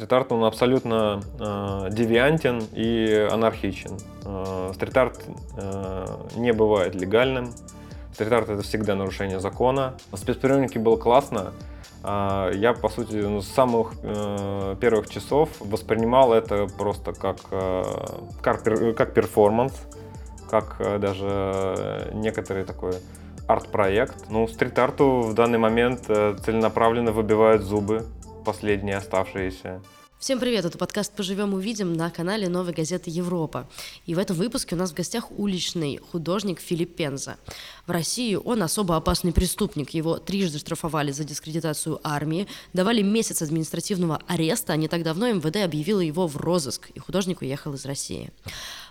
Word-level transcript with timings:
Стрит-арт, 0.00 0.32
он 0.32 0.44
абсолютно 0.44 1.20
э, 1.38 1.88
девиантен 1.92 2.62
и 2.72 3.28
анархичен. 3.30 3.98
Э, 4.24 4.72
стрит-арт 4.74 5.20
э, 5.58 6.06
не 6.36 6.54
бывает 6.54 6.94
легальным. 6.94 7.52
Стрит-арт— 8.14 8.48
это 8.48 8.62
всегда 8.62 8.94
нарушение 8.94 9.40
закона. 9.40 9.96
На 10.10 10.16
было 10.78 10.96
классно. 10.96 11.52
Э, 12.02 12.50
я, 12.54 12.72
по 12.72 12.88
сути, 12.88 13.16
ну, 13.16 13.42
с 13.42 13.48
самых 13.48 13.92
э, 14.02 14.76
первых 14.80 15.10
часов 15.10 15.50
воспринимал 15.60 16.32
это 16.32 16.66
просто 16.78 17.12
как, 17.12 17.36
э, 17.50 17.84
как, 18.40 18.64
как 18.96 19.12
перформанс, 19.12 19.74
как 20.48 20.76
э, 20.78 20.96
даже 20.98 22.10
некоторый 22.14 22.64
такой 22.64 22.94
арт-проект. 23.46 24.30
Ну, 24.30 24.48
стрит-арту 24.48 25.20
в 25.20 25.34
данный 25.34 25.58
момент 25.58 26.04
э, 26.08 26.36
целенаправленно 26.42 27.12
выбивают 27.12 27.60
зубы 27.60 28.06
последние 28.44 28.96
оставшиеся. 28.96 29.82
Всем 30.20 30.38
привет, 30.38 30.66
это 30.66 30.76
подкаст 30.76 31.14
«Поживем, 31.14 31.54
увидим» 31.54 31.94
на 31.94 32.10
канале 32.10 32.46
«Новой 32.50 32.74
газеты 32.74 33.08
Европа». 33.08 33.66
И 34.04 34.14
в 34.14 34.18
этом 34.18 34.36
выпуске 34.36 34.74
у 34.74 34.78
нас 34.78 34.90
в 34.90 34.94
гостях 34.94 35.30
уличный 35.30 35.96
художник 35.96 36.60
Филипп 36.60 36.94
Пенза. 36.94 37.38
В 37.86 37.90
России 37.90 38.34
он 38.34 38.62
особо 38.62 38.96
опасный 38.96 39.32
преступник. 39.32 39.94
Его 39.94 40.18
трижды 40.18 40.58
штрафовали 40.58 41.10
за 41.10 41.24
дискредитацию 41.24 42.00
армии, 42.04 42.46
давали 42.74 43.00
месяц 43.00 43.40
административного 43.40 44.20
ареста, 44.26 44.74
а 44.74 44.76
не 44.76 44.88
так 44.88 45.04
давно 45.04 45.32
МВД 45.32 45.56
объявило 45.64 46.00
его 46.00 46.26
в 46.26 46.36
розыск, 46.36 46.90
и 46.90 46.98
художник 46.98 47.40
уехал 47.40 47.72
из 47.72 47.86
России. 47.86 48.30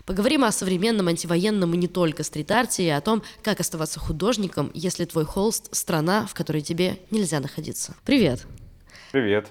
Поговорим 0.06 0.42
о 0.42 0.50
современном 0.50 1.06
антивоенном 1.06 1.72
и 1.74 1.76
не 1.76 1.86
только 1.86 2.24
стрит-арте, 2.24 2.86
и 2.86 2.88
о 2.88 3.00
том, 3.00 3.22
как 3.44 3.60
оставаться 3.60 4.00
художником, 4.00 4.72
если 4.74 5.04
твой 5.04 5.26
холст– 5.26 5.68
страна, 5.76 6.26
в 6.26 6.34
которой 6.34 6.62
тебе 6.62 6.98
нельзя 7.12 7.38
находиться. 7.38 7.94
Привет! 8.04 8.48
Привет. 9.12 9.50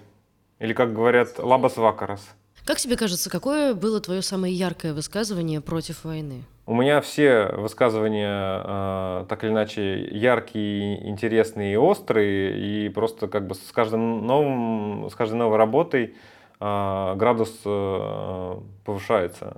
Или, 0.59 0.72
как 0.72 0.94
говорят, 0.94 1.38
лабас 1.38 1.76
вакарас. 1.76 2.34
Как 2.66 2.77
тебе 2.77 2.95
кажется, 2.95 3.30
какое 3.30 3.73
было 3.73 3.99
твое 3.99 4.22
самое 4.22 4.54
яркое 4.54 4.94
высказывание 4.94 5.60
против 5.60 6.05
войны? 6.05 6.43
У 6.66 6.74
меня 6.74 7.01
все 7.01 7.48
высказывания 7.57 8.63
э, 8.63 9.26
так 9.27 9.43
или 9.43 9.51
иначе 9.51 10.05
яркие, 10.12 11.10
интересные 11.10 11.74
и 11.74 11.76
острые, 11.76 12.85
и 12.85 12.88
просто 12.88 13.27
как 13.27 13.48
бы 13.48 13.55
с 13.55 13.71
каждым 13.74 14.26
новым, 14.26 15.10
с 15.10 15.16
каждой 15.16 15.35
новой 15.35 15.57
работой 15.57 16.16
э, 16.62 17.16
градус 17.18 17.54
э, 17.66 18.60
повышается. 18.85 19.57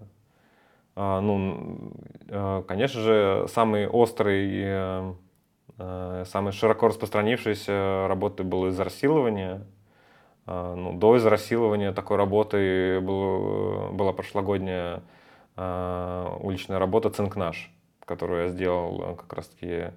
Э, 0.95 1.19
ну, 1.19 1.93
э, 2.27 2.63
конечно 2.67 3.01
же, 3.01 3.45
самый 3.53 3.87
острый, 3.87 4.49
э, 4.63 5.13
э, 5.77 6.23
самый 6.27 6.53
широко 6.53 6.87
распространившийся 6.87 8.07
работы 8.07 8.43
был 8.43 8.65
из 8.65 8.79
расилования 8.79 9.61
а, 9.61 9.80
ну, 10.45 10.93
до 10.93 11.17
израсилования 11.17 11.91
такой 11.93 12.17
работы 12.17 12.99
был, 13.01 13.91
была 13.91 14.11
прошлогодняя 14.11 15.01
а, 15.55 16.37
уличная 16.39 16.79
работа 16.79 17.09
«Цинк 17.09 17.35
наш», 17.35 17.71
которую 18.05 18.43
я 18.43 18.49
сделал 18.49 19.01
э, 19.01 19.15
как 19.15 19.33
раз-таки 19.33 19.91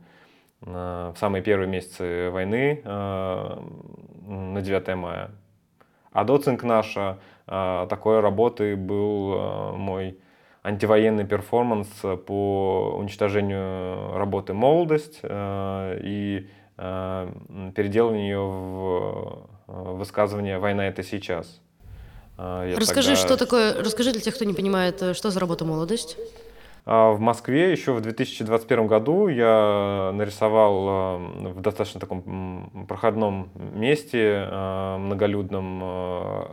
в 0.60 1.14
самые 1.18 1.42
первые 1.42 1.68
месяцы 1.68 2.30
войны 2.30 2.80
а, 2.84 3.62
на 4.26 4.60
9 4.62 4.96
мая. 4.96 5.30
А 6.12 6.24
до 6.24 6.38
«Цинк 6.38 6.62
наша» 6.62 7.18
такой 7.46 8.20
работы 8.20 8.74
был 8.76 9.76
мой 9.76 10.18
антивоенный 10.62 11.26
перформанс 11.26 11.88
по 12.26 12.94
уничтожению 12.96 14.16
работы 14.16 14.54
«Молодость» 14.54 15.20
и 15.22 16.48
переделыванию 16.78 18.24
ее 18.24 18.40
в 18.40 19.53
Э, 19.53 19.53
высказывание 19.66 20.58
«война– 20.58 20.86
это 20.88 21.02
сейчас». 21.02 21.60
Э, 22.38 22.68
я 22.70 22.76
расскажи, 22.76 23.14
тогда... 23.14 23.22
что 23.22 23.36
такое, 23.36 23.82
расскажи 23.82 24.12
для 24.12 24.20
тех, 24.20 24.34
кто 24.34 24.44
не 24.44 24.54
понимает, 24.54 25.02
э, 25.02 25.14
что 25.14 25.30
за 25.30 25.40
работа 25.40 25.64
«Молодость»? 25.64 26.16
А, 26.86 27.12
в 27.12 27.20
Москве 27.20 27.72
еще 27.72 27.92
в 27.92 28.00
2021 28.02 28.86
году 28.86 29.28
я 29.28 30.10
нарисовал 30.12 31.18
в 31.54 31.60
достаточно 31.62 31.98
таком 31.98 32.86
проходном 32.86 33.48
месте, 33.54 34.46
многолюдном, 34.98 35.82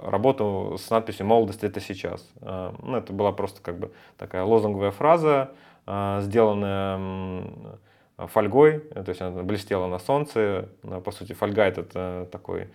работу 0.10 0.78
с 0.82 0.90
надписью 0.90 1.26
«Молодость– 1.26 1.64
это 1.66 1.82
сейчас». 1.82 2.26
Ну, 2.40 2.96
это 2.96 3.12
была 3.12 3.34
просто 3.34 3.62
как 3.62 3.78
бы 3.78 3.92
такая 4.18 4.46
лозунговая 4.46 4.92
фраза, 4.92 5.52
сделанная 5.86 7.44
фольгой, 8.16 8.80
то 8.80 9.10
есть 9.10 9.22
она 9.22 9.44
блестела 9.44 9.88
на 9.88 10.00
солнце. 10.00 10.70
По 11.04 11.12
сути, 11.12 11.34
фольга– 11.34 11.64
это 11.66 12.26
такой 12.32 12.62
Э, 12.62 12.68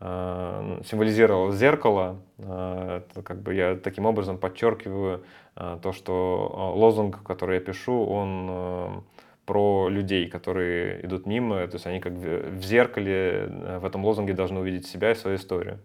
символизировал 0.00 1.52
зеркало. 1.52 2.18
Э, 2.38 3.00
это 3.10 3.22
как 3.22 3.40
бы 3.40 3.54
я 3.54 3.76
таким 3.76 4.06
образом 4.06 4.38
подчеркиваю 4.38 5.24
э, 5.56 5.78
то, 5.82 5.92
что 5.92 6.72
лозунг, 6.74 7.22
который 7.22 7.56
я 7.56 7.60
пишу, 7.60 8.04
он 8.04 9.04
про 9.46 9.88
людей, 9.88 10.28
которые 10.28 11.04
идут 11.04 11.26
мимо, 11.26 11.66
то 11.66 11.74
есть 11.74 11.86
они 11.86 12.00
как 12.00 12.12
в 12.14 12.62
зеркале 12.62 13.78
в 13.80 13.84
этом 13.84 14.04
лозунге 14.04 14.32
должны 14.32 14.60
увидеть 14.60 14.86
себя 14.86 15.12
и 15.12 15.14
свою 15.14 15.36
историю. 15.36 15.78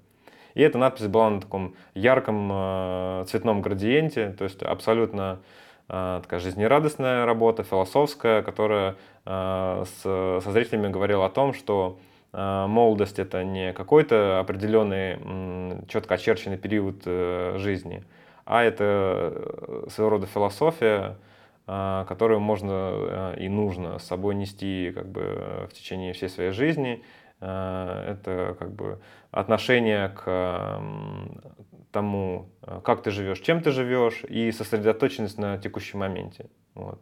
И 0.53 0.62
эта 0.62 0.78
надпись 0.78 1.08
была 1.08 1.30
на 1.30 1.41
таком 1.41 1.76
ярком 1.94 3.26
цветном 3.28 3.62
градиенте, 3.62 4.34
то 4.38 4.46
есть 4.46 4.64
абсолютно 4.64 5.40
такая 5.88 6.40
жизнерадостная 6.40 7.26
работа, 7.26 7.64
философская, 7.64 8.44
которая 8.44 8.96
со 9.26 10.41
зрителями 10.46 10.88
говорила 10.88 11.26
о 11.26 11.30
том, 11.30 11.53
что 11.53 12.00
молодость 12.31 13.19
это 13.19 13.44
не 13.44 13.73
какой-то 13.73 14.40
определенный 14.40 15.17
четко 15.88 16.16
очерченный 16.16 16.57
период 16.57 17.01
э, 17.06 17.56
жизни, 17.57 18.03
а 18.45 18.63
это 18.63 19.34
э, 19.34 19.88
своего 19.90 20.12
рода 20.12 20.28
философия, 20.28 21.17
которую 21.66 22.40
можно 22.40 22.91
э, 22.91 23.35
и 23.40 23.50
нужно 23.50 24.00
с 24.00 24.03
собой 24.03 24.35
нести 24.35 24.91
как 24.94 25.07
бы 25.07 25.67
в 25.69 25.73
течение 25.73 26.13
всей 26.13 26.29
своей 26.29 26.51
жизни. 26.51 27.03
Это 27.40 28.57
как 28.59 28.73
бы 28.73 29.00
отношение 29.31 30.09
к 30.09 30.81
тому, 31.94 32.50
как 32.84 33.01
ты 33.01 33.11
живешь, 33.11 33.40
чем 33.40 33.61
ты 33.61 33.72
живешь, 33.72 34.25
и 34.28 34.51
сосредоточенность 34.51 35.38
на 35.38 35.57
текущем 35.57 36.00
моменте. 36.00 36.50
Вот. 36.75 37.00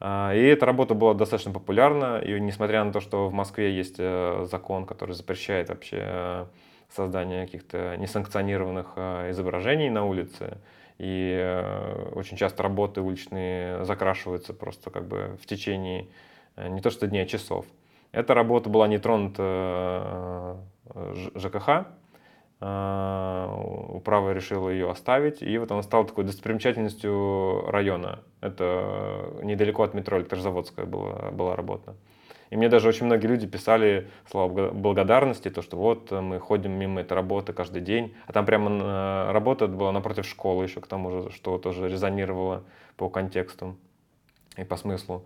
А, 0.00 0.32
и 0.34 0.42
эта 0.42 0.64
работа 0.64 0.94
была 0.94 1.12
достаточно 1.12 1.52
популярна, 1.52 2.18
и 2.18 2.40
несмотря 2.40 2.82
на 2.84 2.92
то, 2.92 3.00
что 3.00 3.28
в 3.28 3.34
Москве 3.34 3.76
есть 3.76 3.96
э, 3.98 4.46
закон, 4.50 4.86
который 4.86 5.14
запрещает 5.14 5.68
вообще 5.68 5.98
э, 6.00 6.46
создание 6.88 7.44
каких-то 7.44 7.96
несанкционированных 7.98 8.92
э, 8.96 9.30
изображений 9.30 9.90
на 9.90 10.06
улице, 10.06 10.56
и 10.96 11.64
очень 12.14 12.36
часто 12.36 12.62
работы 12.62 13.00
уличные 13.00 13.84
закрашиваются 13.86 14.52
просто 14.52 14.90
как 14.90 15.08
бы 15.08 15.38
в 15.40 15.46
течение 15.46 16.08
не 16.58 16.82
то 16.82 16.90
что 16.90 17.06
дней, 17.06 17.22
а 17.22 17.26
часов. 17.26 17.64
Эта 18.12 18.34
работа 18.34 18.68
была 18.68 18.86
не 18.86 18.98
тронута 18.98 20.58
ЖКХ, 21.36 21.86
управа 22.60 24.32
решила 24.32 24.68
ее 24.68 24.90
оставить, 24.90 25.42
и 25.42 25.56
вот 25.56 25.70
она 25.72 25.82
стала 25.82 26.04
такой 26.04 26.24
достопримечательностью 26.24 27.64
района. 27.70 28.18
Это 28.42 29.30
недалеко 29.42 29.82
от 29.82 29.94
метро 29.94 30.18
Электрозаводская 30.18 30.84
была, 30.84 31.30
была 31.30 31.56
работа. 31.56 31.94
И 32.50 32.56
мне 32.56 32.68
даже 32.68 32.88
очень 32.88 33.06
многие 33.06 33.28
люди 33.28 33.46
писали 33.46 34.08
слова 34.28 34.72
благодарности, 34.72 35.48
то, 35.50 35.62
что 35.62 35.76
вот 35.76 36.10
мы 36.10 36.40
ходим 36.40 36.72
мимо 36.72 37.00
этой 37.00 37.14
работы 37.14 37.52
каждый 37.52 37.80
день. 37.80 38.14
А 38.26 38.32
там 38.32 38.44
прямо 38.44 39.32
работа 39.32 39.68
была 39.68 39.92
напротив 39.92 40.26
школы 40.26 40.64
еще, 40.64 40.80
к 40.80 40.86
тому 40.86 41.10
же, 41.10 41.30
что 41.30 41.58
тоже 41.58 41.88
резонировало 41.88 42.64
по 42.96 43.08
контексту 43.08 43.76
и 44.56 44.64
по 44.64 44.76
смыслу. 44.76 45.24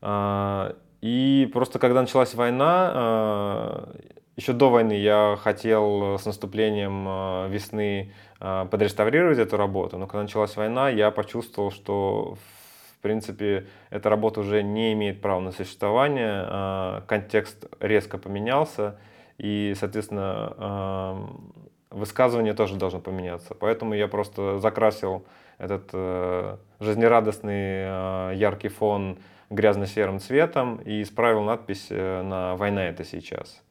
А, 0.00 0.74
и 1.02 1.48
просто 1.52 1.78
когда 1.78 2.00
началась 2.00 2.34
война, 2.34 3.88
еще 4.36 4.52
до 4.52 4.68
войны 4.68 4.92
я 4.92 5.38
хотел 5.40 6.16
э, 6.16 6.18
с 6.18 6.26
наступлением 6.26 7.06
э, 7.08 7.48
весны 7.48 8.12
э, 8.38 8.66
подреставрировать 8.70 9.38
эту 9.38 9.56
работу, 9.56 9.96
но 9.96 10.06
когда 10.06 10.22
началась 10.22 10.56
война, 10.56 10.90
я 10.90 11.10
почувствовал, 11.10 11.70
что 11.70 12.36
в 12.98 13.00
принципе 13.00 13.66
эта 13.88 14.10
работа 14.10 14.40
уже 14.40 14.62
не 14.62 14.92
имеет 14.92 15.22
права 15.22 15.40
на 15.40 15.52
существование, 15.52 17.02
контекст 17.06 17.66
резко 17.78 18.18
поменялся, 18.18 18.98
и, 19.38 19.74
соответственно, 19.78 21.28
высказывание 21.90 22.52
тоже 22.52 22.76
должно 22.76 22.98
поменяться. 22.98 23.54
Поэтому 23.54 23.94
я 23.94 24.08
просто 24.08 24.58
закрасил 24.58 25.24
этот 25.58 25.92
жизнерадостный 26.80 28.34
яркий 28.36 28.68
фон 28.68 29.18
грязно-серым 29.50 30.18
цветом 30.18 30.76
и 30.78 31.02
исправил 31.02 31.42
надпись 31.42 31.90
на 31.90 32.56
«Война 32.56 32.88
это 32.88 33.04
сейчас». 33.04 33.62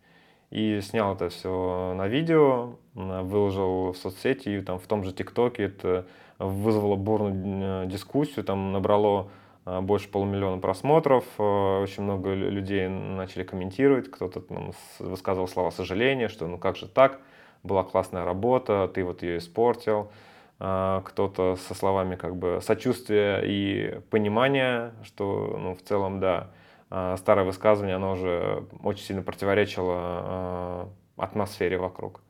И 0.52 0.80
снял 0.82 1.16
это 1.16 1.30
все 1.30 1.94
на 1.96 2.08
видео, 2.08 2.76
выложил 2.94 3.92
в 3.92 3.98
соцсети, 3.98 4.50
и 4.50 4.62
там 4.62 4.80
в 4.80 4.88
том 4.88 5.04
же 5.04 5.12
ТикТоке 5.12 5.64
это 5.64 6.06
вызвало 6.40 6.96
бурную 6.96 7.84
э, 7.84 7.88
дискуссию, 7.88 8.44
там 8.46 8.72
набрало 8.72 9.30
э, 9.66 9.82
больше 9.82 10.10
полумиллиона 10.10 10.60
просмотров, 10.60 11.26
э, 11.38 11.82
очень 11.82 12.04
много 12.04 12.34
людей 12.34 12.88
начали 12.88 13.44
комментировать, 13.44 14.12
кто-то 14.12 14.42
там 14.42 14.72
высказывал 15.00 15.48
слова 15.48 15.72
сожаления, 15.72 16.28
что 16.28 16.48
ну 16.48 16.58
как 16.58 16.76
же 16.76 16.88
так, 16.88 17.20
была 17.64 17.84
классная 17.84 18.26
работа, 18.26 18.90
ты 18.94 19.04
вот 19.04 19.24
ее 19.24 19.40
испортил, 19.40 20.12
кто-то 20.58 21.58
со 21.68 21.74
словами 21.74 22.16
как 22.16 22.38
бы 22.38 22.60
сочувствия 22.62 23.42
и 23.44 24.00
понимания, 24.10 24.94
что 25.04 25.58
ну, 25.60 25.76
в 25.76 25.82
целом, 25.82 26.22
да, 26.22 26.48
старое 26.90 27.46
высказывание, 27.46 27.96
оно 27.96 28.12
уже 28.12 28.66
очень 28.84 29.04
сильно 29.04 29.22
противоречило 29.22 29.96
а, 29.98 30.90
атмосфере 31.18 31.78
вокруг. 31.78 32.22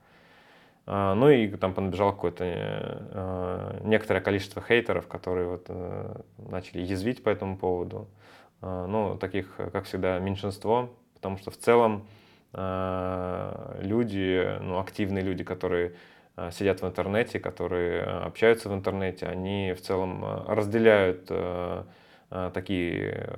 Ну 0.88 1.30
и 1.30 1.48
там 1.48 1.74
понабежало 1.74 2.12
какое-то 2.12 3.82
некоторое 3.84 4.22
количество 4.22 4.62
хейтеров, 4.62 5.08
которые 5.08 5.48
вот 5.48 5.66
э, 5.68 6.22
начали 6.38 6.84
язвить 6.84 7.24
по 7.24 7.30
этому 7.30 7.58
поводу. 7.58 8.08
Ну, 8.62 9.18
таких, 9.20 9.56
как 9.56 9.86
всегда, 9.86 10.20
меньшинство, 10.20 10.92
потому 11.16 11.40
что 11.40 11.50
в 11.50 11.58
целом 11.58 12.06
люди, 12.54 14.60
ну, 14.62 14.78
активные 14.78 15.24
люди, 15.24 15.44
которые 15.44 15.96
Э, 16.38 16.52
сидят 16.52 16.82
в 16.82 16.86
интернете, 16.86 17.40
которые 17.40 18.04
общаются 18.04 18.70
в 18.70 18.74
интернете, 18.74 19.26
они 19.26 19.74
в 19.74 19.82
целом 19.82 20.24
э, 20.24 20.44
разделяют 20.48 21.28
э, 21.30 21.84
такие 22.30 23.30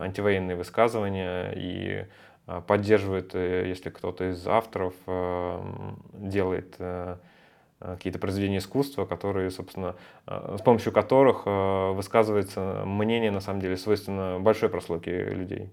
антивоенные 0.00 0.56
высказывания 0.56 1.52
и 1.54 2.06
поддерживают, 2.66 3.34
если 3.34 3.90
кто-то 3.90 4.30
из 4.30 4.46
авторов 4.46 4.94
делает 6.12 6.76
какие-то 7.78 8.18
произведения 8.18 8.58
искусства, 8.58 9.06
которые, 9.06 9.50
собственно, 9.50 9.94
с 10.26 10.60
помощью 10.62 10.92
которых 10.92 11.46
высказывается 11.46 12.82
мнение, 12.84 13.30
на 13.30 13.40
самом 13.40 13.60
деле, 13.60 13.76
свойственно 13.76 14.38
большой 14.40 14.68
прослойке 14.68 15.24
людей. 15.24 15.70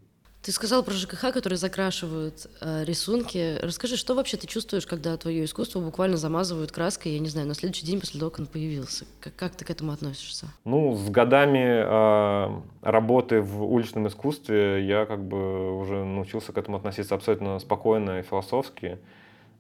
Ты 0.48 0.54
сказал 0.54 0.82
про 0.82 0.94
ЖКХ, 0.94 1.34
которые 1.34 1.58
закрашивают 1.58 2.48
э, 2.62 2.86
рисунки. 2.86 3.58
Расскажи, 3.62 3.98
что 3.98 4.16
вообще 4.16 4.38
ты 4.38 4.48
чувствуешь, 4.48 4.88
когда 4.88 5.18
твое 5.18 5.44
искусство 5.44 5.82
буквально 5.82 6.16
замазывают 6.16 6.72
краской, 6.72 7.12
я 7.12 7.20
не 7.20 7.28
знаю, 7.28 7.50
на 7.50 7.54
следующий 7.54 7.86
день 7.86 8.00
после 8.00 8.18
того, 8.18 8.32
как 8.32 8.40
он 8.40 8.46
появился? 8.46 9.04
Как, 9.20 9.36
как 9.36 9.56
ты 9.58 9.66
к 9.66 9.70
этому 9.70 9.92
относишься? 9.92 10.46
Ну, 10.64 10.96
с 10.96 11.10
годами 11.10 11.84
э, 11.84 12.62
работы 12.82 13.42
в 13.42 13.62
уличном 13.62 14.08
искусстве 14.08 14.88
я 14.88 15.06
как 15.06 15.22
бы 15.22 15.78
уже 15.82 16.06
научился 16.06 16.54
к 16.54 16.58
этому 16.58 16.78
относиться 16.78 17.16
абсолютно 17.16 17.60
спокойно 17.60 18.20
и 18.20 18.22
философски. 18.22 19.00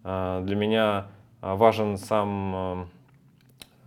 Э, 0.05 0.41
для 0.45 0.55
меня 0.55 1.07
важен 1.41 1.97
сам, 1.97 2.89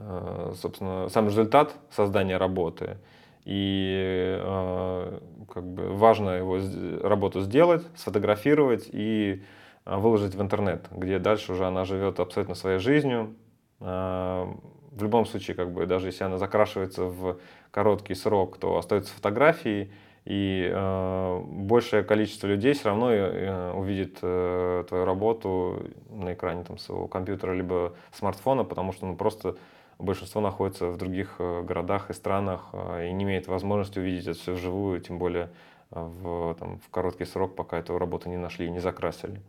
э, 0.00 0.52
собственно, 0.60 1.08
сам 1.08 1.28
результат 1.28 1.72
создания 1.90 2.36
работы– 2.36 2.98
и 3.44 4.38
э, 4.40 5.18
как 5.52 5.64
бы 5.64 5.94
важно 5.94 6.30
его 6.30 6.58
работу 7.02 7.40
сделать, 7.40 7.82
сфотографировать 7.96 8.88
и 8.92 9.42
э, 9.84 9.96
выложить 9.96 10.34
в 10.34 10.42
интернет, 10.42 10.86
где 10.90 11.18
дальше 11.18 11.52
уже 11.52 11.66
она 11.66 11.84
живет 11.84 12.20
абсолютно 12.20 12.54
своей 12.54 12.78
жизнью. 12.78 13.34
Э, 13.80 14.46
в 14.92 15.02
любом 15.02 15.24
случае, 15.24 15.56
как 15.56 15.72
бы, 15.72 15.86
даже 15.86 16.08
если 16.08 16.24
она 16.24 16.38
закрашивается 16.38 17.04
в 17.04 17.38
короткий 17.70 18.14
срок, 18.14 18.58
то 18.58 18.76
остаются 18.76 19.14
фотографии, 19.14 19.92
и 20.24 20.70
э, 20.70 21.40
большее 21.46 22.02
количество 22.02 22.46
людей 22.46 22.74
все 22.74 22.90
равно 22.90 23.10
э, 23.10 23.72
увидит 23.72 24.18
э, 24.20 24.84
твою 24.86 25.04
работу 25.04 25.82
на 26.10 26.34
экране 26.34 26.64
там, 26.64 26.76
своего 26.76 27.08
компьютера 27.08 27.52
либо 27.52 27.94
смартфона, 28.12 28.64
потому 28.64 28.92
что 28.92 29.06
ну, 29.06 29.16
просто 29.16 29.56
большинство 30.00 30.40
находится 30.40 30.86
в 30.86 30.96
других 30.96 31.36
э, 31.38 31.62
городах 31.62 32.10
и 32.10 32.12
странах 32.12 32.68
э, 32.72 33.08
и 33.08 33.12
не 33.12 33.24
имеет 33.24 33.46
возможности 33.46 33.98
увидеть 33.98 34.26
это 34.26 34.38
все 34.38 34.54
вживую, 34.54 35.00
тем 35.00 35.18
более 35.18 35.50
э, 35.90 36.00
в, 36.00 36.54
там, 36.54 36.78
в 36.78 36.90
короткий 36.90 37.24
срок, 37.24 37.54
пока 37.54 37.78
эту 37.78 37.98
работу 37.98 38.28
не 38.28 38.36
нашли 38.36 38.66
и 38.66 38.70
не 38.70 38.80
закрасили. 38.80 39.40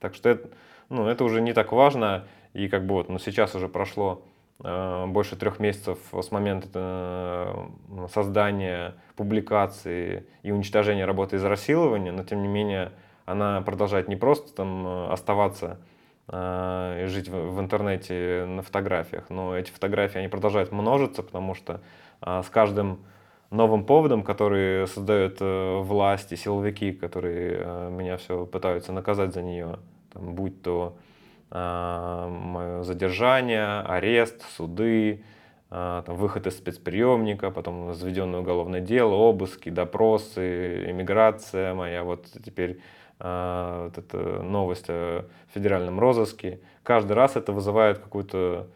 Так 0.00 0.14
что 0.14 0.28
это, 0.28 0.48
ну, 0.88 1.06
это 1.06 1.24
уже 1.24 1.40
не 1.40 1.52
так 1.52 1.72
важно, 1.72 2.26
и 2.52 2.68
как 2.68 2.86
бы 2.86 2.94
вот, 2.94 3.08
ну, 3.08 3.18
сейчас 3.18 3.54
уже 3.54 3.68
прошло 3.68 4.22
э, 4.62 5.06
больше 5.06 5.36
трех 5.36 5.60
месяцев 5.60 5.98
с 6.12 6.30
момента 6.30 6.68
э, 6.74 8.06
создания, 8.12 8.94
публикации 9.16 10.26
и 10.42 10.50
уничтожения 10.50 11.04
работы 11.04 11.36
из 11.36 11.44
рассилования, 11.44 12.12
но 12.12 12.24
тем 12.24 12.42
не 12.42 12.48
менее 12.48 12.92
она 13.26 13.60
продолжает 13.60 14.08
не 14.08 14.16
просто 14.16 14.54
там 14.54 15.10
оставаться 15.10 15.78
э, 16.28 17.06
жить 17.08 17.28
в, 17.28 17.60
интернете 17.60 18.44
на 18.46 18.62
фотографиях. 18.62 19.30
Но 19.30 19.56
эти 19.56 19.70
фотографии, 19.70 20.18
они 20.18 20.28
продолжают 20.28 20.72
множиться, 20.72 21.22
потому 21.22 21.54
что 21.54 21.80
э, 22.22 22.42
с 22.44 22.48
каждым 22.48 23.00
новым 23.50 23.84
поводом, 23.84 24.22
который 24.22 24.86
создают 24.86 25.38
э, 25.40 25.78
власти, 25.80 26.34
силовики, 26.34 26.92
которые 26.92 27.90
меня 27.90 28.16
все 28.18 28.46
пытаются 28.46 28.92
наказать 28.92 29.32
за 29.32 29.42
нее, 29.42 29.78
там, 30.12 30.34
будь 30.34 30.62
то 30.62 30.96
мое 31.50 32.82
задержание, 32.82 33.80
арест, 33.80 34.44
суды, 34.54 35.24
там, 35.70 36.04
выход 36.06 36.46
из 36.46 36.58
спецприемника, 36.58 37.50
потом 37.50 37.94
заведенное 37.94 38.40
уголовное 38.40 38.82
дело, 38.82 39.14
обыски, 39.14 39.70
допросы, 39.70 40.90
иммиграция 40.90 41.72
моя, 41.72 42.04
вот 42.04 42.26
теперь 42.44 42.80
вот 43.18 43.98
эта 43.98 44.42
новость 44.42 44.88
о 44.88 45.24
федеральном 45.52 45.98
розыске. 45.98 46.60
Каждый 46.82 47.12
раз 47.12 47.36
это 47.36 47.52
вызывает 47.52 47.98
какую-то, 47.98 48.68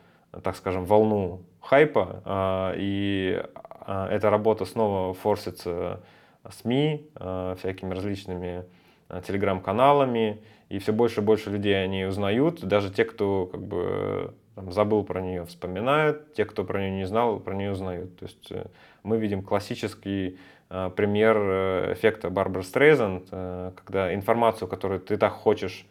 так 0.42 0.56
скажем, 0.56 0.84
волну 0.84 1.42
хайпа, 1.60 2.22
а, 2.24 2.74
и 2.76 3.40
а, 3.64 4.08
эта 4.10 4.30
работа 4.30 4.64
снова 4.64 5.14
форсится 5.14 6.00
СМИ, 6.50 7.08
всякими 7.58 7.94
различными 7.94 8.64
телеграм-каналами, 9.24 10.42
и 10.68 10.78
все 10.78 10.92
больше 10.92 11.20
и 11.20 11.22
больше 11.22 11.50
людей 11.50 11.84
они 11.84 12.04
узнают, 12.04 12.64
даже 12.64 12.90
те, 12.90 13.04
кто 13.04 13.46
как 13.46 13.62
бы 13.62 14.34
там, 14.54 14.72
забыл 14.72 15.04
про 15.04 15.20
нее, 15.20 15.44
вспоминают, 15.46 16.34
те, 16.34 16.44
кто 16.44 16.64
про 16.64 16.80
нее 16.80 16.90
не 16.90 17.06
знал, 17.06 17.40
про 17.40 17.54
нее 17.54 17.72
узнают. 17.72 18.16
То 18.18 18.24
есть 18.26 18.50
э, 18.50 18.66
мы 19.02 19.18
видим 19.18 19.42
классический 19.42 20.38
пример 20.96 21.36
э, 21.38 21.92
эффекта 21.92 22.30
Барбары 22.30 22.64
Стрейзанд, 22.64 23.28
э, 23.30 23.72
когда 23.76 24.14
информацию, 24.14 24.68
которую 24.68 25.00
ты 25.00 25.16
так 25.16 25.32
хочешь 25.32 25.86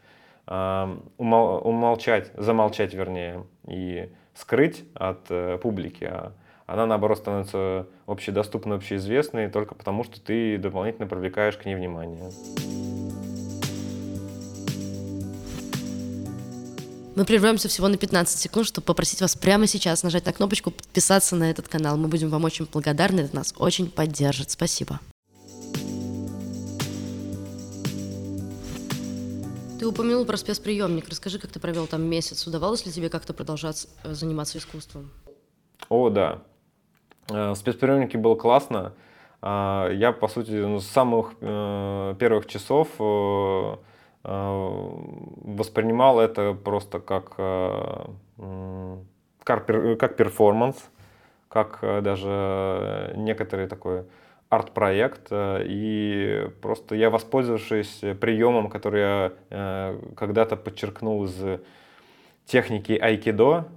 умолчать, 0.48 2.32
замолчать 2.36 2.94
вернее, 2.96 3.46
и 3.68 4.12
скрыть 4.34 4.84
от 4.96 5.30
публики, 5.62 6.04
а 6.04 6.34
она 6.66 6.88
наоборот 6.88 7.20
становится 7.20 7.88
общедоступной, 8.08 8.78
общеизвестной 8.78 9.50
только 9.50 9.76
потому, 9.76 10.04
что 10.04 10.20
ты 10.20 10.58
дополнительно 10.58 11.08
привлекаешь 11.08 11.56
к 11.56 11.66
ней 11.66 11.76
внимание. 11.76 12.32
Мы 17.14 17.26
прервемся 17.26 17.68
всего 17.68 17.90
на 17.90 17.98
15 17.98 18.40
секунд, 18.40 18.68
чтобы 18.68 18.86
попросить 18.86 19.20
вас 19.20 19.36
прямо 19.36 19.68
сейчас 19.68 20.02
нажать 20.04 20.26
на 20.26 20.32
кнопочку 20.32 20.72
«Подписаться 20.72 21.36
на 21.36 21.52
этот 21.52 21.68
канал». 21.68 21.98
Мы 21.98 22.08
будем 22.08 22.30
вам 22.30 22.46
очень 22.46 22.66
благодарны, 22.72 23.22
это 23.22 23.36
нас 23.36 23.54
очень 23.58 23.92
поддержит. 23.92 24.50
Спасибо. 24.50 25.02
Ты 29.78 29.86
упомянул 29.86 30.24
про 30.24 30.38
спецприемник. 30.38 31.10
Расскажи, 31.10 31.38
как 31.38 31.52
ты 31.52 31.60
провел 31.60 31.86
там 31.86 32.02
месяц. 32.04 32.48
Удавалось 32.48 32.86
ли 32.86 32.94
тебе 32.94 33.10
как-то 33.10 33.34
продолжать 33.34 33.88
э, 34.04 34.14
заниматься 34.14 34.58
искусством? 34.58 35.12
О, 35.90 36.10
да. 36.10 36.44
Э, 37.30 37.52
в 37.52 37.56
спецприемнике 37.56 38.18
было 38.20 38.36
классно. 38.36 38.94
А, 39.42 39.90
я, 39.90 40.14
по 40.14 40.30
сути, 40.30 40.52
ну, 40.52 40.80
с 40.80 40.88
самых 40.88 41.34
э, 41.42 42.16
первых 42.20 42.46
часов 42.46 42.88
воспринимал 44.24 46.20
это 46.20 46.54
просто 46.54 47.00
как, 47.00 47.34
э, 47.38 48.06
как 49.44 50.16
перформанс, 50.16 50.90
как 51.48 51.80
э, 51.82 52.02
даже 52.02 53.14
некоторый 53.18 53.68
такой 53.68 54.06
арт-проект, 54.50 55.30
и 55.32 56.50
просто 56.62 56.96
я, 56.96 57.10
воспользовавшись 57.10 58.02
приемом, 58.20 58.70
который 58.70 59.00
я 59.00 59.32
когда-то 60.18 60.58
подчеркнул 60.58 61.24
из 61.24 61.62
техники 62.46 62.92
айкидо, 62.92 63.68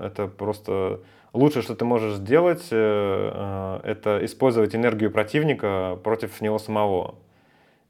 это 0.00 0.28
просто 0.28 1.00
лучшее, 1.34 1.62
что 1.62 1.74
ты 1.74 1.84
можешь 1.84 2.14
сделать, 2.14 2.68
это 2.68 4.18
использовать 4.22 4.74
энергию 4.74 5.10
противника 5.10 5.98
против 6.02 6.40
него 6.40 6.58
самого. 6.58 7.16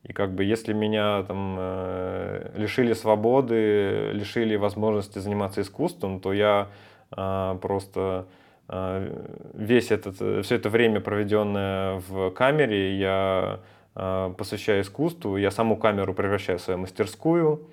И 0.04 0.12
как 0.12 0.32
бы 0.32 0.42
если 0.42 0.72
меня 0.72 1.22
там 1.22 1.56
э, 1.58 2.50
лишили 2.56 2.92
свободы, 2.92 4.10
лишили 4.12 4.56
возможности 4.56 5.20
заниматься 5.20 5.60
искусством, 5.60 6.18
то 6.18 6.32
я 6.32 6.68
э, 7.16 7.58
просто 7.62 8.26
э, 8.68 9.24
весь 9.54 9.92
этот, 9.92 10.44
все 10.44 10.56
это 10.56 10.70
время, 10.70 11.00
проведенное 11.00 12.02
в 12.08 12.30
камере, 12.30 12.98
я 12.98 13.60
э, 13.94 14.34
посвящаю 14.36 14.82
искусству, 14.82 15.36
я 15.36 15.52
саму 15.52 15.76
камеру 15.76 16.14
превращаю 16.14 16.58
в 16.58 16.62
свою 16.62 16.80
мастерскую, 16.80 17.68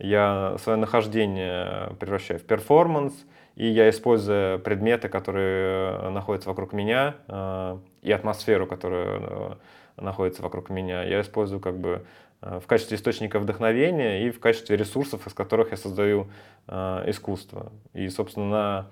я 0.00 0.56
свое 0.58 0.78
нахождение 0.78 1.94
превращаю 2.00 2.40
в 2.40 2.42
перформанс, 2.42 3.14
и 3.54 3.66
я, 3.66 3.88
используя 3.88 4.58
предметы, 4.58 5.08
которые 5.08 6.10
находятся 6.10 6.48
вокруг 6.48 6.72
меня, 6.72 7.14
э, 7.28 7.78
и 8.02 8.10
атмосферу, 8.10 8.66
которую 8.66 9.58
находится 10.00 10.42
вокруг 10.42 10.70
меня, 10.70 11.02
я 11.02 11.20
использую 11.20 11.60
как 11.60 11.78
бы 11.78 12.04
в 12.40 12.66
качестве 12.66 12.96
источника 12.96 13.38
вдохновения 13.38 14.26
и 14.26 14.30
в 14.30 14.40
качестве 14.40 14.76
ресурсов, 14.76 15.26
из 15.26 15.34
которых 15.34 15.72
я 15.72 15.76
создаю 15.76 16.28
искусство. 16.68 17.72
И, 17.94 18.08
собственно, 18.08 18.90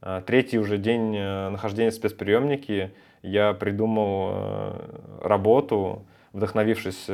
на 0.00 0.20
третий 0.22 0.58
уже 0.58 0.78
день 0.78 1.18
нахождения 1.18 1.90
в 1.90 1.94
спецприемнике 1.94 2.92
я 3.22 3.54
придумал 3.54 4.76
работу, 5.22 6.04
вдохновившись 6.32 7.08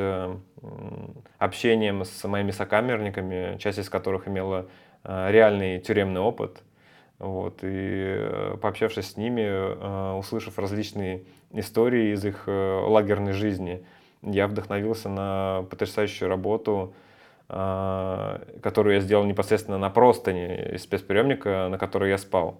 общением 1.37 2.03
с 2.03 2.27
моими 2.27 2.51
сокамерниками, 2.51 3.57
часть 3.57 3.79
из 3.79 3.89
которых 3.89 4.27
имела 4.27 4.67
реальный 5.03 5.79
тюремный 5.79 6.21
опыт– 6.21 6.61
вот, 7.19 7.63
и 7.63 7.67
э, 7.67 8.55
пообщавшись 8.61 9.11
с 9.11 9.17
ними, 9.17 9.41
э, 9.41 10.13
услышав 10.17 10.57
различные 10.57 11.23
истории 11.51 12.13
из 12.13 12.23
их 12.23 12.43
э, 12.47 12.81
лагерной 12.87 13.33
жизни, 13.33 13.85
я 14.21 14.47
вдохновился 14.47 15.09
на 15.09 15.65
потрясающую 15.69 16.27
работу, 16.29 16.93
которую 17.47 18.95
я 18.95 18.99
сделал 18.99 19.23
непосредственно 19.23 19.79
на 19.79 19.89
простыне 19.89 20.73
из 20.73 20.83
спецприемника, 20.83 21.67
на 21.71 21.79
которой 21.79 22.11
я 22.11 22.19
спал. 22.19 22.59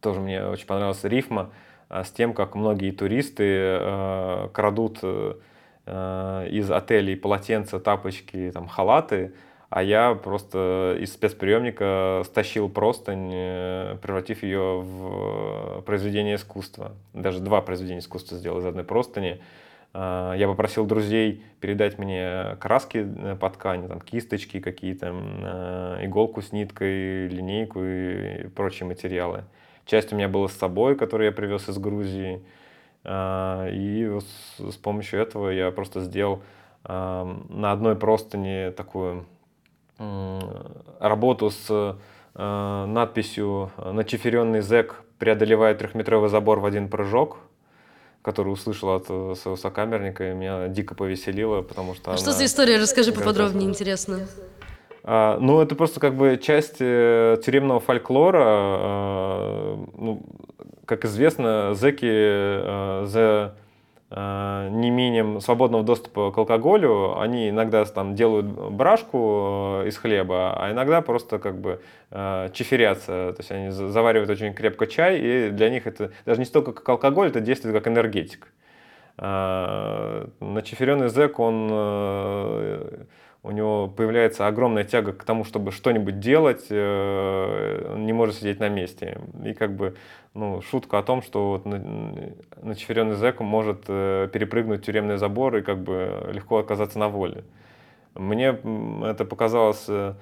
Тоже 0.00 0.20
мне 0.20 0.46
очень 0.46 0.66
понравилась 0.66 1.02
рифма 1.02 1.50
с 1.88 2.10
тем, 2.12 2.32
как 2.32 2.54
многие 2.54 2.92
туристы 2.92 3.80
крадут 4.52 5.02
из 5.02 6.70
отелей 6.70 7.16
полотенца, 7.16 7.80
тапочки, 7.80 8.52
там, 8.54 8.68
халаты, 8.68 9.34
а 9.68 9.82
я 9.82 10.14
просто 10.14 10.96
из 11.00 11.12
спецприемника 11.12 12.22
стащил 12.24 12.68
простынь, 12.68 13.30
э, 13.32 13.96
превратив 14.00 14.42
ее 14.42 14.80
в 14.80 15.82
произведение 15.82 16.36
искусства. 16.36 16.92
Даже 17.14 17.40
два 17.40 17.62
произведения 17.62 17.98
искусства 17.98 18.38
сделал 18.38 18.60
из 18.60 18.66
одной 18.66 18.84
простыни. 18.84 19.40
А, 19.92 20.34
я 20.34 20.46
попросил 20.46 20.86
друзей 20.86 21.42
передать 21.60 21.98
мне 21.98 22.56
краски 22.60 23.06
э, 23.06 23.34
по 23.34 23.50
ткани, 23.50 23.88
там, 23.88 24.00
кисточки 24.00 24.60
какие-то, 24.60 25.12
э, 25.12 25.98
иголку 26.04 26.42
с 26.42 26.52
ниткой, 26.52 27.26
линейку 27.26 27.80
и 27.82 28.48
прочие 28.54 28.86
материалы. 28.86 29.44
Часть 29.84 30.12
у 30.12 30.16
меня 30.16 30.28
была 30.28 30.46
с 30.46 30.52
собой, 30.52 30.94
которую 30.94 31.26
я 31.26 31.32
привез 31.32 31.68
из 31.68 31.78
Грузии. 31.78 32.40
А, 33.02 33.68
и 33.68 34.16
с 34.60 34.76
помощью 34.76 35.20
этого 35.20 35.50
я 35.50 35.72
просто 35.72 36.00
сделал 36.00 36.42
на 36.88 37.72
одной 37.72 37.96
простыне 37.96 38.70
такую 38.70 39.26
работу 39.98 41.50
с 41.50 41.96
э, 42.34 42.84
надписью 42.86 43.70
«Начиференный 43.78 44.60
зэк 44.60 45.02
преодолевает 45.18 45.78
трехметровый 45.78 46.28
забор 46.28 46.60
в 46.60 46.66
один 46.66 46.88
прыжок», 46.88 47.38
который 48.22 48.52
услышал 48.52 48.90
от 48.90 49.06
э, 49.08 49.34
своего 49.40 49.56
сокамерника, 49.56 50.30
и 50.30 50.34
меня 50.34 50.68
дико 50.68 50.94
повеселило, 50.94 51.62
потому 51.62 51.94
что... 51.94 52.10
А 52.10 52.14
она... 52.14 52.18
что 52.18 52.32
за 52.32 52.44
история? 52.44 52.78
Расскажи 52.78 53.12
поподробнее, 53.12 53.68
интересно. 53.68 54.26
А, 55.04 55.38
ну, 55.38 55.60
это 55.60 55.76
просто 55.76 56.00
как 56.00 56.16
бы 56.16 56.36
часть 56.36 56.76
э, 56.80 57.36
тюремного 57.44 57.78
фольклора. 57.78 58.42
А, 58.42 59.86
ну, 59.96 60.22
как 60.84 61.04
известно, 61.04 61.74
зэки 61.74 62.10
а, 62.10 63.04
за 63.06 63.54
Э, 64.08 64.68
неимением 64.70 65.40
свободного 65.40 65.82
доступа 65.82 66.30
к 66.30 66.38
алкоголю, 66.38 67.18
они 67.18 67.48
иногда 67.48 67.84
там 67.86 68.14
делают 68.14 68.46
брашку 68.46 69.82
э, 69.82 69.88
из 69.88 69.98
хлеба, 69.98 70.54
а 70.56 70.70
иногда 70.70 71.00
просто 71.00 71.40
как 71.40 71.60
бы 71.60 71.80
э, 72.12 72.50
чиферятся, 72.52 73.32
то 73.32 73.36
есть 73.38 73.50
они 73.50 73.70
заваривают 73.70 74.30
очень 74.30 74.54
крепко 74.54 74.86
чай, 74.86 75.18
и 75.18 75.50
для 75.50 75.70
них 75.70 75.88
это 75.88 76.12
даже 76.24 76.38
не 76.38 76.44
столько 76.44 76.72
как 76.72 76.88
алкоголь, 76.88 77.30
это 77.30 77.40
действует 77.40 77.74
как 77.74 77.88
энергетик. 77.88 78.52
Начиференный 79.18 81.08
зэк, 81.08 81.38
он 81.40 81.68
у 83.46 83.50
него 83.52 83.88
появляется 83.88 84.46
огромная 84.46 84.84
тяга 84.84 85.12
к 85.12 85.24
тому, 85.24 85.44
чтобы 85.44 85.70
что-нибудь 85.70 86.18
делать, 86.18 86.70
он 86.70 88.04
не 88.04 88.12
может 88.12 88.36
сидеть 88.36 88.60
на 88.60 88.68
месте. 88.68 89.20
И 89.44 89.54
как 89.54 89.74
бы 89.76 89.94
ну, 90.36 90.60
шутка 90.60 90.98
о 90.98 91.02
том, 91.02 91.22
что 91.22 91.52
вот 91.52 91.64
начиференный 92.62 93.14
зэк 93.14 93.40
может 93.40 93.84
э, 93.88 94.28
перепрыгнуть 94.30 94.84
тюремный 94.84 95.16
забор 95.16 95.56
и 95.56 95.62
как 95.62 95.82
бы 95.82 96.30
легко 96.30 96.58
оказаться 96.58 96.98
на 96.98 97.08
воле. 97.08 97.42
Мне 98.14 98.48
это 99.04 99.24
показалось 99.24 99.86
э, 99.88 100.14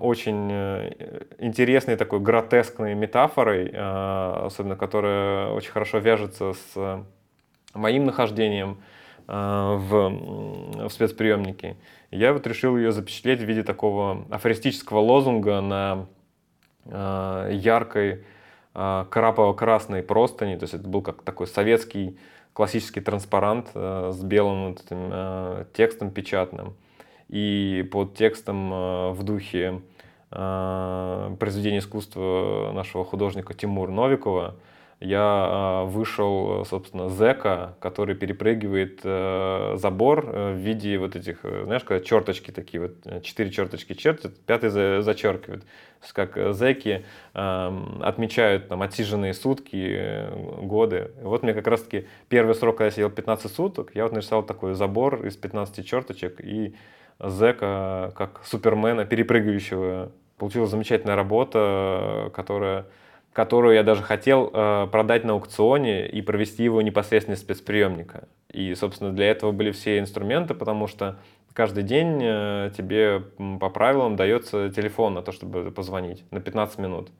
очень 0.00 0.48
э, 0.50 1.24
интересной 1.38 1.94
такой 1.94 2.18
гротескной 2.18 2.94
метафорой, 2.94 3.70
особенно 3.72 4.74
которая 4.74 5.50
очень 5.50 5.70
хорошо 5.70 5.98
вяжется 5.98 6.52
с 6.54 7.04
моим 7.72 8.06
нахождением 8.06 8.82
в, 9.28 10.88
в 10.88 10.90
спецприемнике. 10.90 11.76
Я 12.10 12.32
вот 12.32 12.46
решил 12.46 12.76
ее 12.76 12.92
запечатлеть 12.92 13.40
в 13.40 13.44
виде 13.44 13.62
такого 13.62 14.26
афористического 14.30 14.98
лозунга 14.98 15.60
на 15.60 16.06
яркой 16.84 18.24
а, 18.72 19.04
карапово-красной 19.10 20.02
простыни, 20.02 20.56
то 20.56 20.64
есть 20.64 20.74
это 20.74 20.88
был 20.88 21.02
как 21.02 21.22
такой 21.22 21.46
советский 21.46 22.16
классический 22.52 23.00
транспарант 23.00 23.70
э, 23.74 24.10
с 24.12 24.22
белым 24.22 24.70
вот 24.70 24.84
этим 24.84 25.08
э, 25.10 25.64
текстом 25.72 26.10
печатным. 26.10 26.74
И 27.28 27.88
под 27.90 28.16
текстом 28.16 28.72
э, 28.72 29.10
в 29.10 29.22
духе 29.22 29.82
произведения 30.30 31.78
искусства 31.78 32.70
нашего 32.72 33.04
художника 33.04 33.52
Тимура 33.52 33.90
Новикова 33.90 34.54
я 35.00 35.22
а, 35.22 35.84
вышел, 35.86 36.62
собственно, 36.66 37.08
зэка, 37.08 37.74
который 37.80 38.14
перепрыгивает 38.14 39.00
э, 39.02 39.76
забор 39.76 40.26
э, 40.26 40.52
в 40.52 40.56
виде 40.58 40.98
вот 40.98 41.16
этих, 41.16 41.38
э, 41.42 41.62
знаешь, 41.64 41.84
когда 41.84 42.04
черточки 42.04 42.50
такие, 42.50 42.82
вот 42.82 43.22
четыре 43.22 43.50
черточки 43.50 43.94
чертят, 43.94 44.38
пятый 44.44 44.68
зачеркивает. 44.68 45.62
То 45.62 46.04
есть 46.04 46.12
как 46.12 46.54
зэки 46.54 47.04
отмечают 47.34 48.68
там 48.68 48.80
отсиженные 48.80 49.34
сутки, 49.34 50.26
годы. 50.62 51.10
Вот 51.22 51.42
мне 51.42 51.52
как 51.52 51.66
раз-таки 51.66 52.06
первый 52.30 52.54
срок, 52.54 52.76
когда 52.76 52.86
я 52.86 52.90
сидел 52.90 53.10
15 53.10 53.52
суток, 53.52 53.90
я 53.94 54.04
вот 54.04 54.12
нарисовал 54.12 54.42
такой 54.42 54.72
забор 54.72 55.26
из 55.26 55.36
15 55.36 55.86
черточек 55.86 56.40
и 56.40 56.74
зэка 57.18 58.12
как 58.16 58.40
супермена, 58.46 59.04
перепрыгивающего. 59.04 60.10
Получилась 60.38 60.70
замечательная 60.70 61.16
работа, 61.16 62.30
которая 62.34 62.86
которую 63.32 63.74
я 63.74 63.82
даже 63.82 64.02
хотел 64.02 64.50
э, 64.52 64.88
продать 64.90 65.24
на 65.24 65.34
аукционе 65.34 66.08
и 66.08 66.20
провести 66.20 66.64
его 66.64 66.82
непосредственно 66.82 67.34
из 67.34 67.40
спецприемника. 67.40 68.28
И, 68.52 68.74
собственно, 68.74 69.12
для 69.12 69.30
этого 69.30 69.52
были 69.52 69.70
все 69.70 69.98
инструменты, 69.98 70.54
потому 70.54 70.88
что 70.88 71.18
каждый 71.52 71.84
день 71.84 72.18
э, 72.20 72.70
тебе 72.76 73.20
по 73.60 73.70
правилам 73.70 74.16
дается 74.16 74.70
телефон 74.70 75.14
на 75.14 75.22
то, 75.22 75.30
чтобы 75.30 75.70
позвонить 75.70 76.24
на 76.32 76.40
15 76.40 76.78
минут. 76.78 77.10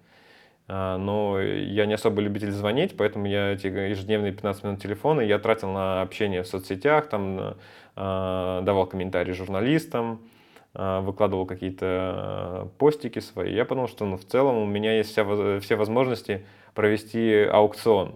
Э, 0.67 0.97
но 0.97 1.41
я 1.41 1.87
не 1.87 1.95
особо 1.95 2.21
любитель 2.21 2.51
звонить, 2.51 2.97
поэтому 2.97 3.27
я 3.27 3.53
эти 3.53 3.69
ежедневные 3.69 4.33
15 4.33 4.65
минут 4.65 4.83
телефона 4.83 5.21
я 5.21 5.39
тратил 5.39 5.71
на 5.71 6.03
общение 6.03 6.43
в 6.43 6.49
соцсетях, 6.49 7.09
там 7.09 7.57
э, 7.97 8.61
давал 8.65 8.87
комментарии 8.87 9.33
журналистам, 9.33 10.23
выкладывал 10.75 11.47
какие-то 11.47 11.87
а, 11.87 12.69
постики 12.79 13.19
свои, 13.19 13.53
я 13.53 13.65
подумал, 13.65 13.89
что 13.89 14.05
ну, 14.05 14.17
в 14.17 14.25
целом 14.25 14.59
у 14.59 14.67
меня 14.67 14.97
есть 14.97 15.11
вся, 15.11 15.61
все 15.61 15.77
возможности 15.77 16.47
провести 16.75 17.43
аукцион. 17.43 18.15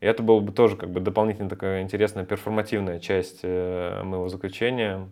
И 0.00 0.06
это 0.06 0.22
было 0.22 0.40
бы 0.40 0.52
тоже 0.52 0.76
как 0.76 0.90
бы 0.90 1.00
дополнительно 1.00 1.50
такая 1.50 1.82
интересная 1.82 2.24
перформативная 2.24 3.00
часть 3.00 3.40
э, 3.42 4.02
моего 4.02 4.30
заключения, 4.30 5.08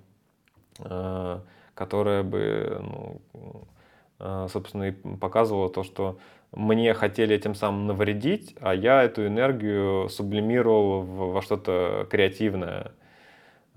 э, 0.78 1.40
которая 1.74 2.22
бы, 2.22 2.80
ну, 2.80 4.48
собственно, 4.48 4.84
и 4.84 4.90
показывала 4.90 5.68
то, 5.68 5.84
что 5.84 6.18
мне 6.52 6.94
хотели 6.94 7.36
этим 7.36 7.54
самым 7.54 7.86
навредить, 7.86 8.56
а 8.60 8.74
я 8.74 9.02
эту 9.02 9.26
энергию 9.26 10.08
сублимировал 10.08 11.02
во 11.02 11.42
что-то 11.42 12.06
креативное, 12.10 12.80
а, 12.80 12.92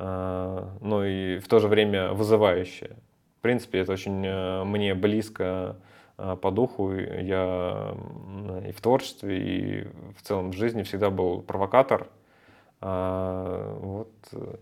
но 0.04 1.06
и 1.06 1.40
в 1.40 1.48
то 1.48 1.60
же 1.60 1.68
время 1.68 2.14
вызывающее. 2.14 2.98
В 3.42 3.44
принципе, 3.44 3.80
это 3.80 3.94
очень 3.94 4.24
э, 4.24 4.64
мне 4.66 4.94
близко 4.94 5.78
а, 6.16 6.36
по 6.36 6.52
духу. 6.52 6.94
Я 6.94 7.96
и 8.68 8.72
в 8.72 8.80
творчестве, 8.82 9.38
и 9.40 9.88
в 10.16 10.22
целом 10.22 10.52
в 10.52 10.54
жизни 10.54 10.84
всегда 10.84 11.10
был 11.10 11.42
провокатор. 11.42 12.08
А, 12.82 13.80
вот, 13.80 14.12
э, 14.34 14.56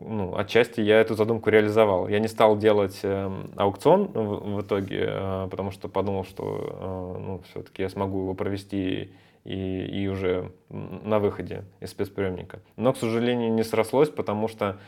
ну, 0.00 0.34
отчасти 0.38 0.80
я 0.80 1.02
эту 1.02 1.14
задумку 1.16 1.50
реализовал. 1.50 2.08
Я 2.08 2.18
не 2.18 2.28
стал 2.28 2.56
делать 2.56 3.00
э, 3.02 3.30
аукцион 3.56 4.06
в, 4.06 4.56
в 4.56 4.62
итоге, 4.62 5.04
потому 5.50 5.70
что 5.70 5.88
подумал, 5.88 6.24
что 6.24 7.18
ну, 7.20 7.42
все-таки 7.50 7.82
я 7.82 7.90
смогу 7.90 8.22
его 8.22 8.32
провести 8.32 9.12
и, 9.44 9.84
и 9.84 10.08
уже 10.08 10.52
на 10.68 11.18
выходе 11.18 11.64
из 11.80 11.90
спецприемника. 11.90 12.60
Но, 12.76 12.92
к 12.92 12.98
сожалению, 12.98 13.52
не 13.52 13.62
срослось, 13.62 14.08
потому 14.08 14.48
что, 14.48 14.78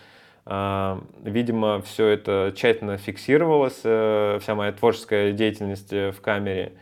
э, 0.46 1.00
видимо, 1.24 1.80
все 1.82 2.08
это 2.08 2.52
тщательно 2.54 2.96
фиксировалось, 2.98 3.80
э, 3.84 4.38
вся 4.40 4.54
моя 4.54 4.72
творческая 4.72 5.32
деятельность 5.32 5.92
э, 5.92 6.10
в 6.12 6.20
камере. 6.20 6.72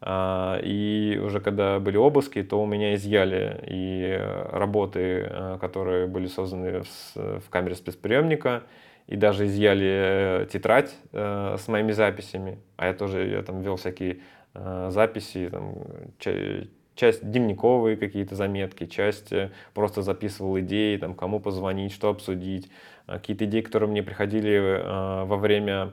А, 0.00 0.60
и 0.62 1.20
уже 1.20 1.40
когда 1.40 1.80
были 1.80 1.96
обыски, 1.96 2.42
то 2.44 2.62
у 2.62 2.66
меня 2.66 2.94
изъяли 2.94 3.60
и 3.66 4.16
работы, 4.52 5.26
а, 5.28 5.58
которые 5.58 6.06
были 6.06 6.26
созданы 6.28 6.82
в, 6.82 7.40
в 7.40 7.50
камере 7.50 7.74
спецприемника, 7.74 8.62
и 9.08 9.16
даже 9.16 9.46
изъяли 9.46 10.46
тетрадь 10.52 10.94
э, 11.12 11.56
с 11.58 11.66
моими 11.66 11.92
записями. 11.92 12.58
А 12.76 12.88
я 12.88 12.94
тоже 12.94 13.26
я 13.26 13.42
там 13.42 13.62
вел 13.62 13.76
всякие 13.76 14.18
э, 14.54 14.88
записи, 14.90 15.48
там, 15.50 15.76
часть 16.98 17.28
дневниковые 17.28 17.96
какие-то 17.96 18.34
заметки, 18.34 18.86
часть 18.86 19.32
э, 19.32 19.50
просто 19.74 20.02
записывал 20.02 20.58
идеи, 20.60 20.96
там, 20.96 21.14
кому 21.14 21.40
позвонить, 21.40 21.92
что 21.92 22.08
обсудить. 22.10 22.70
Какие-то 23.06 23.46
идеи, 23.46 23.62
которые 23.62 23.88
мне 23.88 24.02
приходили 24.02 24.82
во 25.24 25.36
время 25.38 25.92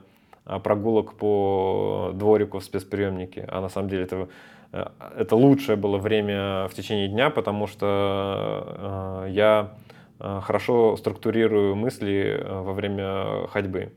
прогулок 0.62 1.14
по 1.14 2.12
дворику 2.14 2.60
в 2.60 2.64
спецприемнике. 2.64 3.44
А 3.48 3.60
на 3.60 3.68
самом 3.68 3.88
деле 3.88 4.04
это, 4.04 4.28
э, 4.72 4.86
это 5.18 5.36
лучшее 5.36 5.76
было 5.76 5.98
время 5.98 6.68
в 6.68 6.74
течение 6.74 7.08
дня, 7.08 7.30
потому 7.30 7.66
что 7.66 9.24
э, 9.26 9.30
я 9.30 9.74
э, 10.20 10.40
хорошо 10.42 10.96
структурирую 10.96 11.74
мысли 11.74 12.44
во 12.48 12.72
время 12.72 13.46
ходьбы. 13.48 13.92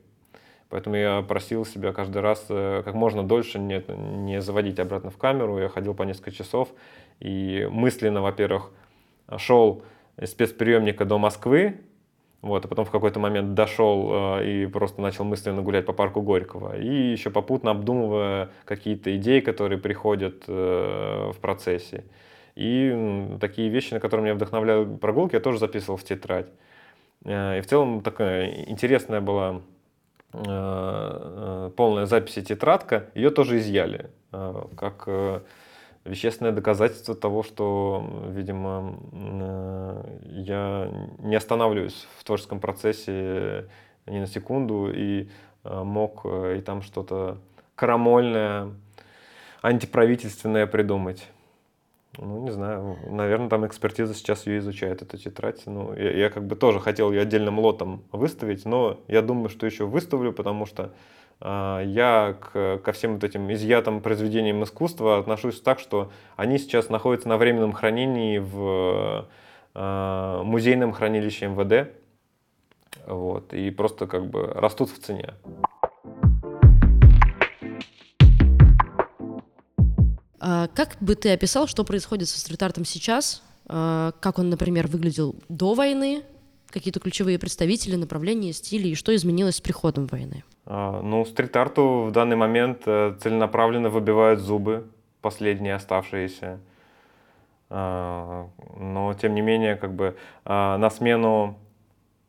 Поэтому 0.70 0.96
я 0.96 1.22
просил 1.22 1.66
себя 1.66 1.92
каждый 1.92 2.22
раз 2.22 2.44
как 2.48 2.94
можно 2.94 3.22
дольше 3.22 3.58
не, 3.58 3.84
не 4.24 4.40
заводить 4.40 4.78
обратно 4.78 5.10
в 5.10 5.18
камеру. 5.18 5.58
Я 5.58 5.68
ходил 5.68 5.94
по 5.94 6.04
несколько 6.04 6.30
часов 6.30 6.68
и 7.18 7.68
мысленно, 7.70 8.22
во-первых, 8.22 8.70
шел 9.36 9.82
из 10.16 10.30
спецприемника 10.30 11.04
до 11.04 11.18
Москвы, 11.18 11.80
вот, 12.42 12.64
а 12.64 12.68
потом 12.68 12.84
в 12.86 12.90
какой-то 12.90 13.20
момент 13.20 13.54
дошел 13.54 14.38
э, 14.38 14.46
и 14.46 14.66
просто 14.66 15.02
начал 15.02 15.24
мысленно 15.24 15.60
гулять 15.60 15.84
по 15.84 15.92
парку 15.92 16.22
Горького. 16.22 16.78
И 16.78 17.12
еще 17.12 17.28
попутно 17.28 17.72
обдумывая 17.72 18.48
какие-то 18.64 19.14
идеи, 19.16 19.40
которые 19.40 19.78
приходят 19.78 20.44
э, 20.46 21.32
в 21.34 21.38
процессе. 21.38 22.04
И 22.54 22.90
э, 22.94 23.38
такие 23.40 23.68
вещи, 23.68 23.92
на 23.92 24.00
которые 24.00 24.24
меня 24.24 24.34
вдохновляют 24.34 25.00
прогулки, 25.00 25.34
я 25.34 25.40
тоже 25.40 25.58
записывал 25.58 25.98
в 25.98 26.04
тетрадь. 26.04 26.48
Э, 27.24 27.58
и 27.58 27.60
в 27.60 27.66
целом 27.66 28.00
такая 28.00 28.64
интересная 28.68 29.20
была 29.20 29.50
э, 29.50 29.58
э 29.58 29.79
полная 30.32 32.06
запись 32.06 32.38
и 32.38 32.42
тетрадка. 32.42 33.06
Ее 33.14 33.30
тоже 33.30 33.58
изъяли. 33.58 34.10
Э, 34.32 34.64
как... 34.76 35.04
Э, 35.06 35.40
вещественное 36.04 36.52
доказательство 36.52 37.14
того, 37.14 37.42
что, 37.42 38.04
видимо, 38.28 38.96
э, 39.12 40.18
я 40.30 40.90
не 41.18 41.36
останавливаюсь 41.36 42.06
в 42.18 42.24
творческом 42.24 42.60
процессе 42.60 43.68
ни 44.06 44.18
на 44.18 44.26
секунду 44.26 44.90
и 44.92 45.28
э, 45.64 45.82
мог 45.82 46.22
э, 46.24 46.56
и 46.58 46.60
там 46.62 46.82
что-то 46.82 47.38
крамольное, 47.74 48.70
антиправительственное 49.62 50.66
придумать. 50.66 51.28
Ну, 52.22 52.42
не 52.42 52.50
знаю, 52.50 52.98
наверное, 53.06 53.48
там 53.48 53.66
экспертиза 53.66 54.12
сейчас 54.12 54.46
ее 54.46 54.58
изучает, 54.58 55.00
эту 55.00 55.16
тетрадь. 55.16 55.62
Ну, 55.64 55.94
я, 55.94 56.12
я 56.12 56.28
как 56.28 56.46
бы 56.46 56.54
тоже 56.54 56.78
хотел 56.78 57.10
ее 57.10 57.22
отдельным 57.22 57.58
лотом 57.58 58.04
выставить, 58.12 58.66
но 58.66 59.00
я 59.08 59.22
думаю, 59.22 59.48
что 59.48 59.64
еще 59.64 59.86
выставлю, 59.86 60.34
потому 60.34 60.66
что 60.66 60.92
а, 61.40 61.82
я 61.82 62.36
к, 62.38 62.78
ко 62.84 62.92
всем 62.92 63.14
вот 63.14 63.24
этим 63.24 63.50
изъятым 63.50 64.02
произведениям 64.02 64.62
искусства 64.62 65.18
отношусь 65.18 65.62
так, 65.62 65.80
что 65.80 66.12
они 66.36 66.58
сейчас 66.58 66.90
находятся 66.90 67.30
на 67.30 67.38
временном 67.38 67.72
хранении 67.72 68.36
в 68.36 69.26
э, 69.74 70.42
музейном 70.44 70.92
хранилище 70.92 71.46
МВД. 71.46 71.90
Вот, 73.06 73.54
и 73.54 73.70
просто 73.70 74.06
как 74.06 74.26
бы 74.26 74.46
растут 74.46 74.90
в 74.90 74.98
цене. 74.98 75.34
Как 80.40 80.96
бы 81.00 81.14
ты 81.14 81.32
описал, 81.32 81.66
что 81.66 81.84
происходит 81.84 82.28
со 82.28 82.40
стрит-артом 82.40 82.84
сейчас? 82.84 83.42
А, 83.72 84.12
как 84.20 84.38
он, 84.38 84.50
например, 84.50 84.88
выглядел 84.88 85.36
до 85.48 85.74
войны? 85.74 86.22
Какие-то 86.70 86.98
ключевые 86.98 87.38
представители, 87.38 87.94
направления, 87.94 88.52
стили, 88.52 88.88
и 88.88 88.94
что 88.94 89.14
изменилось 89.14 89.56
с 89.56 89.60
приходом 89.60 90.06
войны? 90.06 90.44
А, 90.66 91.00
ну, 91.02 91.24
стрит-арту 91.24 92.06
в 92.08 92.12
данный 92.12 92.36
момент 92.36 92.82
э, 92.86 93.16
целенаправленно 93.20 93.88
выбивают 93.88 94.40
зубы, 94.40 94.88
последние 95.20 95.74
оставшиеся. 95.74 96.58
А, 97.70 98.48
но, 98.76 99.14
тем 99.14 99.34
не 99.34 99.40
менее, 99.40 99.76
как 99.76 99.94
бы 99.94 100.16
а, 100.44 100.76
на 100.78 100.90
смену, 100.90 101.56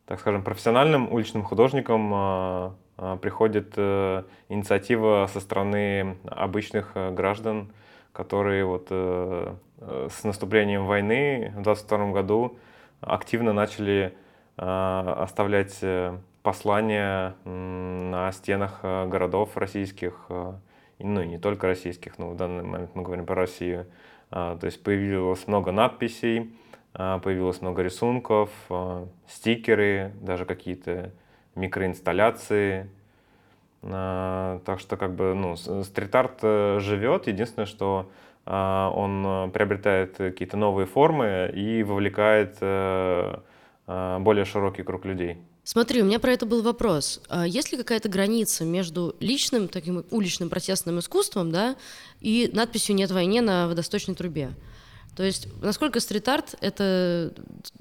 так 0.06 0.20
скажем, 0.20 0.44
профессиональным 0.44 1.12
уличным 1.12 1.42
художникам 1.42 2.76
приходит 3.20 3.72
э, 3.76 4.22
инициатива 4.48 5.28
со 5.32 5.40
стороны 5.40 6.18
обычных 6.24 6.92
э, 6.94 7.10
граждан, 7.10 7.72
которые 8.12 8.64
вот 8.64 8.88
с 8.90 10.24
наступлением 10.24 10.86
войны 10.86 11.52
в 11.56 11.62
2022 11.62 12.12
году 12.12 12.56
активно 13.00 13.52
начали 13.52 14.14
оставлять 14.56 15.82
послания 16.42 17.36
на 17.44 18.32
стенах 18.32 18.80
э, 18.82 19.06
городов 19.06 19.56
российских, 19.56 20.26
э, 20.28 20.52
ну 20.98 21.22
и 21.22 21.26
не 21.26 21.38
только 21.38 21.68
российских, 21.68 22.18
но 22.18 22.30
в 22.30 22.36
данный 22.36 22.64
момент 22.64 22.90
мы 22.94 23.02
говорим 23.02 23.26
про 23.26 23.36
Россию. 23.36 23.86
А, 24.30 24.56
то 24.56 24.66
есть 24.66 24.82
появилось 24.82 25.46
много 25.46 25.72
надписей, 25.72 26.54
а, 26.94 27.18
появилось 27.18 27.60
много 27.60 27.82
рисунков, 27.82 28.50
стикеры, 29.28 30.12
даже 30.20 30.44
какие-то 30.44 31.12
микроинсталляции. 31.54 32.90
Так 33.82 34.80
что 34.80 34.96
как 34.96 35.14
бы 35.14 35.34
ну, 35.34 35.56
стрит-арт 35.56 36.38
э, 36.42 36.78
живет. 36.80 37.26
Единственное, 37.26 37.66
что 37.66 38.08
он 38.44 39.50
приобретает 39.52 40.16
какие-то 40.16 40.56
новые 40.56 40.86
формы 40.86 41.48
и 41.54 41.84
вовлекает 41.84 42.58
более 43.86 44.44
широкий 44.44 44.82
круг 44.82 45.04
людей. 45.04 45.38
Смотри, 45.64 46.02
у 46.02 46.04
меня 46.04 46.18
про 46.18 46.32
это 46.32 46.44
был 46.44 46.60
вопрос. 46.62 47.20
А 47.28 47.46
есть 47.46 47.70
ли 47.70 47.78
какая-то 47.78 48.08
граница 48.08 48.64
между 48.64 49.14
личным, 49.20 49.68
таким 49.68 50.04
уличным 50.10 50.48
протестным 50.48 50.98
искусством, 50.98 51.52
да, 51.52 51.76
и 52.20 52.50
надписью 52.52 52.96
«Нет 52.96 53.12
войне» 53.12 53.42
на 53.42 53.68
водосточной 53.68 54.16
трубе? 54.16 54.50
То 55.16 55.22
есть, 55.22 55.48
насколько 55.60 56.00
стрит-арт 56.00 56.54
это 56.60 57.32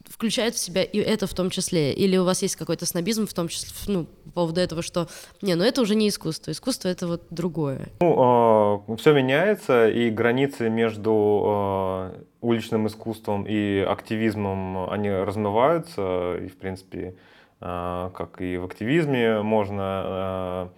включает 0.09 0.55
в 0.55 0.59
себя 0.59 0.83
и 0.83 0.97
это 0.97 1.27
в 1.27 1.33
том 1.33 1.49
числе? 1.49 1.93
Или 1.93 2.17
у 2.17 2.25
вас 2.25 2.41
есть 2.41 2.57
какой-то 2.57 2.85
снобизм 2.85 3.25
в 3.25 3.33
том 3.33 3.47
числе, 3.47 3.69
ну, 3.87 4.05
по 4.25 4.31
поводу 4.31 4.59
этого, 4.59 4.81
что, 4.81 5.07
не, 5.41 5.55
ну 5.55 5.63
это 5.63 5.81
уже 5.81 5.95
не 5.95 6.09
искусство, 6.09 6.51
искусство 6.51 6.89
это 6.89 7.07
вот 7.07 7.23
другое? 7.29 7.89
Ну, 8.01 8.11
э, 8.11 8.91
а, 8.91 8.95
все 8.97 9.13
меняется, 9.13 9.89
и 9.89 10.09
границы 10.09 10.69
между 10.69 12.11
э, 12.13 12.23
уличным 12.41 12.87
искусством 12.87 13.45
и 13.47 13.79
активизмом, 13.79 14.89
они 14.89 15.09
размываются, 15.09 16.35
и, 16.35 16.47
в 16.47 16.57
принципе, 16.57 17.15
а, 17.61 18.09
как 18.09 18.41
и 18.41 18.57
в 18.57 18.65
активизме 18.65 19.41
можно 19.41 19.83
а, 19.83 20.71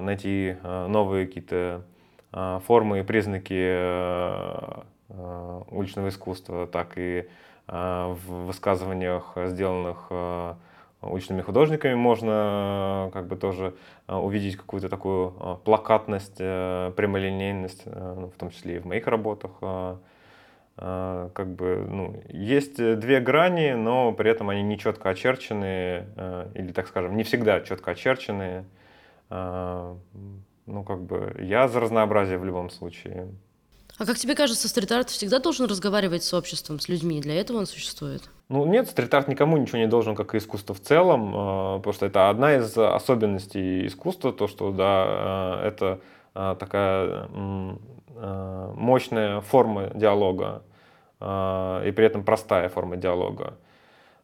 найти 0.00 0.56
новые 0.62 1.26
какие-то 1.26 1.84
формы 2.66 3.00
и 3.00 3.02
признаки 3.02 3.54
уличного 5.70 6.08
искусства, 6.08 6.66
так 6.66 6.92
и 6.96 7.28
в 7.66 8.18
высказываниях, 8.46 9.36
сделанных 9.46 10.10
уличными 11.02 11.40
художниками, 11.40 11.94
можно 11.94 13.10
как 13.12 13.26
бы 13.26 13.36
тоже 13.36 13.74
увидеть 14.06 14.56
какую-то 14.56 14.88
такую 14.88 15.30
плакатность, 15.64 16.36
прямолинейность, 16.38 17.86
ну, 17.86 18.28
в 18.28 18.36
том 18.38 18.50
числе 18.50 18.76
и 18.76 18.78
в 18.78 18.86
моих 18.86 19.06
работах. 19.06 19.52
Как 20.76 21.46
бы, 21.46 21.86
ну, 21.90 22.22
есть 22.28 22.76
две 22.76 23.20
грани, 23.20 23.72
но 23.72 24.12
при 24.12 24.30
этом 24.30 24.48
они 24.48 24.62
не 24.62 24.78
четко 24.78 25.10
очерчены, 25.10 26.06
или, 26.54 26.72
так 26.72 26.86
скажем, 26.86 27.16
не 27.16 27.22
всегда 27.22 27.60
четко 27.60 27.90
очерчены. 27.90 28.64
Ну, 29.30 30.84
как 30.86 31.02
бы, 31.02 31.36
я 31.40 31.68
за 31.68 31.80
разнообразие 31.80 32.38
в 32.38 32.44
любом 32.44 32.70
случае. 32.70 33.28
А 34.00 34.06
как 34.06 34.16
тебе 34.16 34.34
кажется, 34.34 34.66
стрит-арт 34.66 35.10
всегда 35.10 35.40
должен 35.40 35.66
разговаривать 35.66 36.24
с 36.24 36.32
обществом, 36.32 36.80
с 36.80 36.88
людьми? 36.88 37.20
Для 37.20 37.38
этого 37.38 37.58
он 37.58 37.66
существует? 37.66 38.22
Ну 38.48 38.64
нет, 38.64 38.88
стрит-арт 38.88 39.28
никому 39.28 39.58
ничего 39.58 39.76
не 39.76 39.86
должен, 39.86 40.16
как 40.16 40.34
и 40.34 40.38
искусство 40.38 40.74
в 40.74 40.80
целом, 40.80 41.32
потому 41.80 41.92
что 41.92 42.06
это 42.06 42.30
одна 42.30 42.56
из 42.56 42.78
особенностей 42.78 43.86
искусства, 43.86 44.32
то, 44.32 44.48
что, 44.48 44.70
да, 44.70 45.60
это 45.62 46.00
такая 46.32 47.28
мощная 48.74 49.42
форма 49.42 49.90
диалога. 49.94 50.62
И 51.20 51.92
при 51.94 52.06
этом 52.06 52.24
простая 52.24 52.70
форма 52.70 52.96
диалога. 52.96 53.58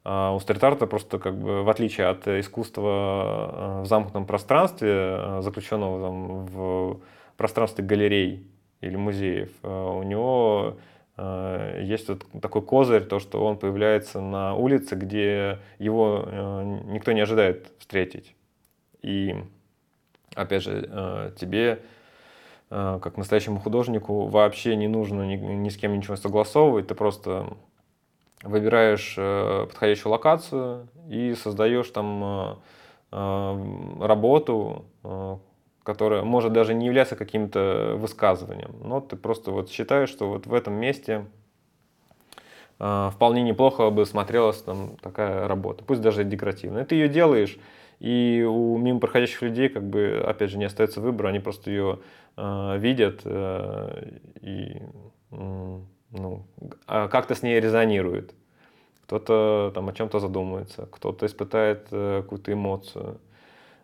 У 0.06 0.38
стрит-арта 0.40 0.86
просто 0.86 1.18
как 1.18 1.38
бы 1.38 1.64
в 1.64 1.68
отличие 1.68 2.06
от 2.06 2.26
искусства 2.26 3.82
в 3.82 3.86
замкнутом 3.86 4.24
пространстве, 4.24 5.42
заключенного 5.42 6.00
там, 6.00 6.46
в 6.46 7.00
пространстве 7.36 7.84
галерей 7.84 8.46
или 8.80 8.96
музеев, 8.96 9.50
у 9.62 10.02
него 10.02 10.76
есть 11.16 12.08
вот 12.08 12.26
такой 12.42 12.62
козырь, 12.62 13.04
то, 13.04 13.18
что 13.18 13.44
он 13.44 13.56
появляется 13.56 14.20
на 14.20 14.54
улице, 14.54 14.96
где 14.96 15.60
его 15.78 16.28
никто 16.84 17.12
не 17.12 17.22
ожидает 17.22 17.72
встретить. 17.78 18.34
И 19.00 19.34
опять 20.34 20.62
же, 20.62 21.32
тебе 21.38 21.80
как 22.68 23.16
настоящему 23.16 23.60
художнику 23.60 24.26
вообще 24.26 24.76
не 24.76 24.88
нужно 24.88 25.22
ни, 25.22 25.36
ни 25.36 25.68
с 25.68 25.76
кем 25.76 25.96
ничего 25.96 26.16
согласовывать, 26.16 26.88
ты 26.88 26.94
просто 26.94 27.46
выбираешь 28.42 29.14
подходящую 29.14 30.12
локацию 30.12 30.88
и 31.08 31.34
создаешь 31.34 31.88
там 31.90 32.58
работу, 33.10 34.84
которая 35.86 36.24
может 36.24 36.52
даже 36.52 36.74
не 36.74 36.86
являться 36.86 37.14
каким-то 37.14 37.94
высказыванием, 37.96 38.74
но 38.82 39.00
ты 39.00 39.14
просто 39.14 39.52
вот 39.52 39.70
считаешь, 39.70 40.08
что 40.08 40.28
вот 40.28 40.46
в 40.46 40.52
этом 40.52 40.74
месте 40.74 41.26
э, 42.80 43.10
вполне 43.14 43.42
неплохо 43.42 43.88
бы 43.90 44.04
смотрелась 44.04 44.60
там 44.62 44.96
такая 45.00 45.46
работа, 45.46 45.84
пусть 45.84 46.00
даже 46.00 46.24
декоративная. 46.24 46.84
Ты 46.84 46.96
ее 46.96 47.08
делаешь, 47.08 47.56
и 48.00 48.44
у 48.46 48.76
мимо 48.76 48.98
проходящих 48.98 49.42
людей, 49.42 49.68
как 49.68 49.88
бы, 49.88 50.20
опять 50.26 50.50
же, 50.50 50.58
не 50.58 50.64
остается 50.64 51.00
выбора, 51.00 51.28
они 51.28 51.38
просто 51.38 51.70
ее 51.70 52.00
э, 52.36 52.78
видят 52.78 53.20
э, 53.24 54.18
и 54.40 54.82
э, 55.30 55.80
ну, 56.10 56.46
а 56.88 57.06
как-то 57.06 57.36
с 57.36 57.42
ней 57.42 57.60
резонирует. 57.60 58.34
Кто-то 59.04 59.70
там 59.72 59.88
о 59.88 59.92
чем-то 59.92 60.18
задумается, 60.18 60.88
кто-то 60.90 61.26
испытает 61.26 61.86
э, 61.92 62.22
какую-то 62.22 62.52
эмоцию. 62.52 63.20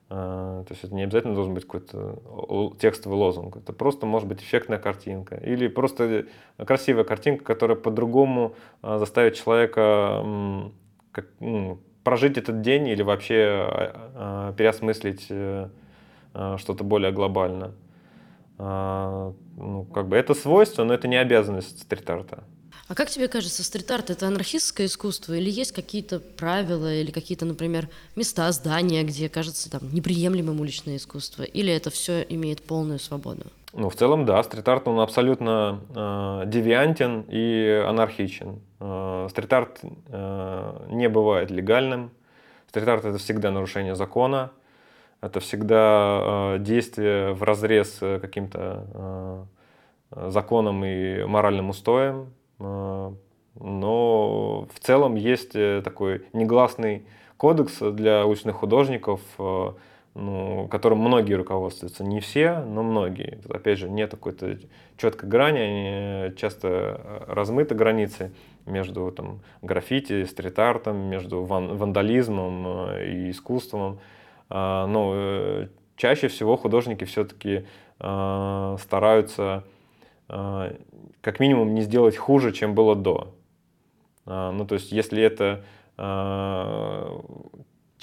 А, 0.09 0.63
то 0.65 0.73
есть 0.73 0.85
это 0.85 0.95
не 0.95 1.05
обязательно 1.05 1.35
должен 1.35 1.55
быть 1.55 1.65
какой-то 1.65 2.75
текстовый 2.79 3.19
лозунг. 3.19 3.57
Это 3.57 3.73
просто 3.73 4.05
может 4.05 4.29
быть 4.29 4.43
эффектная 4.43 4.79
картинка. 4.79 5.37
Или 5.37 5.69
просто 5.69 6.27
красивая 6.59 7.05
картинка, 7.05 7.45
которая 7.45 7.77
по-другому 7.77 8.55
а, 8.83 8.99
заставит 8.99 9.35
человека 9.35 10.23
как, 11.13 11.27
ну, 11.41 11.79
прожить 12.05 12.37
этот 12.37 12.61
день 12.61 12.89
или 12.89 13.03
вообще 13.03 13.47
а, 13.49 14.53
переосмыслить 14.55 15.27
э, 15.31 15.69
что-то 16.57 16.85
более 16.85 17.13
глобально. 17.13 17.73
Ну, 18.59 19.87
как 19.93 20.09
бы 20.09 20.17
это 20.17 20.35
свойство, 20.35 20.85
но 20.85 20.95
это 20.95 21.09
не 21.09 21.17
обязанность 21.17 21.81
стрит-арта. 21.83 22.45
А 22.93 22.95
как 22.95 23.09
тебе 23.09 23.27
кажется, 23.27 23.65
стрит-арт— 23.65 24.11
это 24.11 24.27
анархистское 24.27 24.87
искусство 24.87 25.33
или 25.33 25.49
есть 25.49 25.73
какие-то 25.73 26.21
правила 26.21 26.93
или 26.93 27.11
какие-то, 27.11 27.47
например, 27.47 27.89
места, 28.17 28.53
здания, 28.53 29.03
где 29.03 29.31
кажется 29.31 29.71
там 29.71 29.81
неприемлемым 29.95 30.61
уличное 30.61 30.97
искусство? 30.97 31.43
Или 31.43 31.73
это 31.73 31.89
все 31.89 32.21
имеет 32.21 32.63
полную 32.63 32.99
свободу? 32.99 33.45
Ну, 33.73 33.89
в 33.89 33.95
целом, 33.95 34.27
да, 34.27 34.43
стрит-арт, 34.43 34.89
он 34.89 35.01
абсолютно 35.01 35.81
э, 35.89 36.43
девиантен 36.49 37.25
и 37.29 37.83
анархичен. 37.89 38.61
Э, 38.79 39.27
стрит-арт 39.31 39.81
э, 40.09 40.87
не 40.91 41.09
бывает 41.09 41.51
легальным. 41.51 42.11
Стрит-арт— 42.69 43.05
это 43.07 43.17
всегда 43.17 43.51
нарушение 43.51 43.95
закона, 43.95 44.51
это 45.23 45.41
всегда 45.41 46.21
э, 46.21 46.59
действие 46.59 47.33
в 47.33 47.43
разрез 47.43 47.97
каким-то 48.21 49.47
э, 50.11 50.29
законам 50.29 50.85
и 50.85 51.25
моральным 51.25 51.71
устоям. 51.71 52.35
А, 52.63 53.15
но 53.61 54.67
в 54.73 54.81
целом 54.81 55.15
есть 55.15 55.55
э, 55.55 55.83
такой 55.85 56.27
негласный 56.33 57.07
кодекс 57.37 57.79
для 57.81 58.25
уличных 58.25 58.57
художников, 58.57 59.21
э, 59.39 59.73
ну, 60.15 60.69
которым 60.69 60.99
многие 60.99 61.35
руководствуются. 61.35 62.05
Не 62.05 62.21
все, 62.21 62.61
но 62.61 62.83
многие. 62.83 63.41
Тут, 63.43 63.53
опять 63.53 63.79
же, 63.79 63.91
нет 63.91 64.11
какой-то 64.11 64.59
четкой 64.97 65.29
грани, 65.29 65.59
они 65.59 66.37
часто 66.37 66.69
э, 66.69 67.25
размыты 67.29 67.75
границы 67.75 68.33
между 68.65 69.11
там, 69.11 69.41
граффити, 69.61 70.25
стрит-артом, 70.25 70.97
между 70.97 71.43
ван 71.43 71.77
вандализмом 71.77 72.93
и 73.01 73.31
искусством. 73.31 73.99
Но 74.49 75.67
чаще 75.97 76.29
всего 76.29 76.57
художники 76.57 77.03
все-таки 77.05 77.65
стараются 77.99 79.65
как 80.33 81.41
минимум 81.41 81.75
не 81.75 81.83
сделать 81.83 82.17
хуже, 82.17 82.53
чем 82.53 82.75
было 82.75 82.97
до. 82.97 83.35
А, 84.27 84.53
ну, 84.53 84.67
то 84.67 84.75
есть, 84.75 84.93
если 84.93 85.23
это 85.23 85.65
а, 85.97 87.21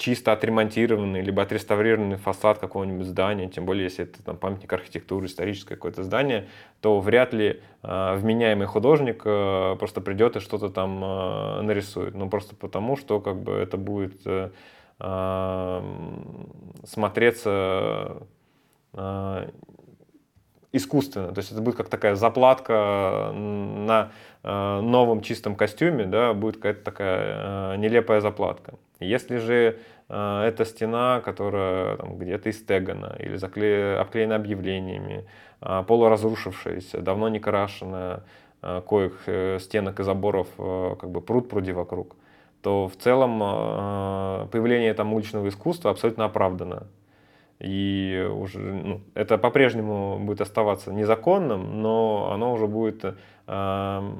чисто 0.00 0.32
отремонтированный, 0.32 1.20
либо 1.20 1.42
отреставрированный 1.42 2.16
фасад 2.16 2.58
какого-нибудь 2.58 3.06
здания, 3.06 3.48
тем 3.48 3.66
более, 3.66 3.84
если 3.84 4.04
это 4.04 4.22
там, 4.24 4.36
памятник 4.38 4.72
архитектуры, 4.72 5.26
историческое 5.26 5.74
какое-то 5.74 6.02
здание, 6.02 6.48
то 6.80 6.98
вряд 7.00 7.34
ли 7.34 7.60
э, 7.82 8.16
вменяемый 8.16 8.66
художник 8.66 9.20
э, 9.26 9.76
просто 9.78 10.00
придет 10.00 10.36
и 10.36 10.40
что-то 10.40 10.70
там 10.70 11.04
э, 11.04 11.60
нарисует. 11.62 12.14
Ну, 12.14 12.30
просто 12.30 12.56
потому, 12.56 12.96
что 12.96 13.20
как 13.20 13.42
бы 13.42 13.52
это 13.52 13.76
будет 13.76 14.22
э, 14.24 14.50
смотреться 16.84 18.22
искусственно. 20.72 21.32
То 21.32 21.38
есть 21.40 21.52
это 21.52 21.60
будет 21.60 21.76
как 21.76 21.88
такая 21.88 22.14
заплатка 22.14 23.32
на 23.34 24.12
э, 24.42 24.80
новом 24.80 25.20
чистом 25.20 25.56
костюме, 25.56 26.06
да, 26.06 26.32
будет 26.32 26.56
какая-то 26.56 26.84
такая 26.84 27.74
э, 27.74 27.76
нелепая 27.76 28.20
заплатка. 28.20 28.74
Если 29.00 29.38
же 29.38 29.78
э, 30.08 30.42
эта 30.42 30.64
стена, 30.64 31.20
которая 31.24 31.96
там, 31.96 32.18
где-то 32.18 32.50
истегана 32.50 33.16
или 33.18 33.36
закле... 33.36 33.96
обклеена 33.98 34.36
объявлениями, 34.36 35.24
полуразрушившаяся, 35.60 37.00
давно 37.02 37.28
не 37.28 37.38
крашенная, 37.38 38.22
коих 38.62 39.28
стенок 39.60 40.00
и 40.00 40.02
заборов 40.02 40.48
как 40.56 41.10
бы 41.10 41.20
пруд 41.20 41.50
пруди 41.50 41.72
вокруг, 41.72 42.16
то 42.62 42.88
в 42.88 42.96
целом 42.96 43.38
появление 44.48 44.94
там 44.94 45.12
уличного 45.12 45.48
искусства 45.48 45.90
абсолютно 45.90 46.24
оправдано. 46.24 46.86
И 47.60 48.26
уже 48.32 48.58
ну, 48.58 49.00
это 49.14 49.36
по-прежнему 49.38 50.18
будет 50.18 50.40
оставаться 50.40 50.92
незаконным, 50.92 51.82
но 51.82 52.30
оно 52.32 52.52
уже 52.52 52.66
будет... 52.66 53.16
Э, 53.46 54.12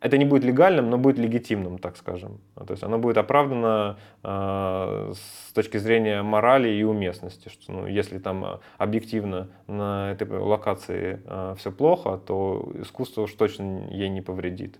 это 0.00 0.16
не 0.16 0.24
будет 0.24 0.44
легальным, 0.44 0.90
но 0.90 0.98
будет 0.98 1.18
легитимным, 1.18 1.78
так 1.78 1.96
скажем. 1.96 2.40
То 2.54 2.70
есть 2.70 2.84
оно 2.84 2.98
будет 2.98 3.16
оправдано 3.16 3.98
э, 4.22 5.12
с 5.14 5.52
точки 5.52 5.76
зрения 5.78 6.22
морали 6.22 6.68
и 6.68 6.84
уместности. 6.84 7.48
Что, 7.48 7.72
ну, 7.72 7.86
если 7.86 8.18
там 8.18 8.60
объективно 8.76 9.48
на 9.66 10.12
этой 10.12 10.28
локации 10.28 11.20
э, 11.24 11.54
все 11.58 11.72
плохо, 11.72 12.16
то 12.16 12.70
искусство 12.80 13.22
уж 13.22 13.32
точно 13.32 13.88
ей 13.90 14.08
не 14.08 14.20
повредит. 14.20 14.78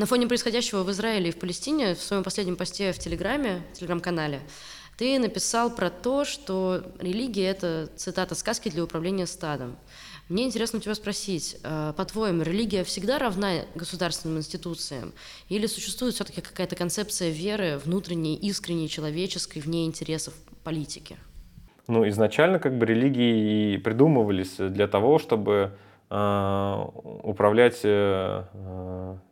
На 0.00 0.06
фоне 0.06 0.26
происходящего 0.26 0.82
в 0.82 0.90
Израиле 0.92 1.28
и 1.28 1.30
в 1.30 1.38
Палестине 1.38 1.94
в 1.94 2.00
своем 2.00 2.24
последнем 2.24 2.56
посте 2.56 2.90
в 2.92 2.98
Телеграме, 2.98 3.60
в 3.74 3.76
Телеграм-канале, 3.76 4.40
ты 4.96 5.18
написал 5.18 5.68
про 5.68 5.90
то, 5.90 6.24
что 6.24 6.82
религия— 6.98 7.44
это, 7.48 7.90
цитата, 7.96 8.34
«сказки 8.34 8.70
для 8.70 8.82
управления 8.82 9.26
стадом». 9.26 9.76
Мне 10.30 10.46
интересно 10.46 10.78
у 10.78 10.80
тебя 10.80 10.94
спросить, 10.94 11.58
э, 11.62 11.92
по-твоему, 11.94 12.44
религия 12.44 12.82
всегда 12.82 13.18
равна 13.18 13.66
государственным 13.74 14.38
институциям? 14.38 15.12
Или 15.50 15.66
существует 15.66 16.14
все-таки 16.14 16.40
какая-то 16.40 16.76
концепция 16.76 17.28
веры, 17.28 17.78
внутренней, 17.84 18.36
искренней, 18.36 18.88
человеческой, 18.88 19.58
вне 19.58 19.84
интересов 19.84 20.32
политики? 20.64 21.18
Ну, 21.88 22.08
изначально 22.08 22.58
как 22.58 22.78
бы 22.78 22.86
религии 22.86 23.74
и 23.74 23.76
придумывались 23.76 24.54
для 24.56 24.88
того, 24.88 25.18
чтобы 25.18 25.76
управлять 26.10 27.80
э, 27.84 28.42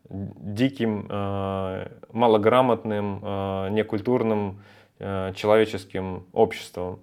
диким, 0.08 1.06
э, 1.08 1.86
малограмотным, 2.12 3.20
э, 3.22 3.68
некультурным 3.70 4.62
э, 4.98 5.32
человеческим 5.34 6.26
обществом. 6.32 7.00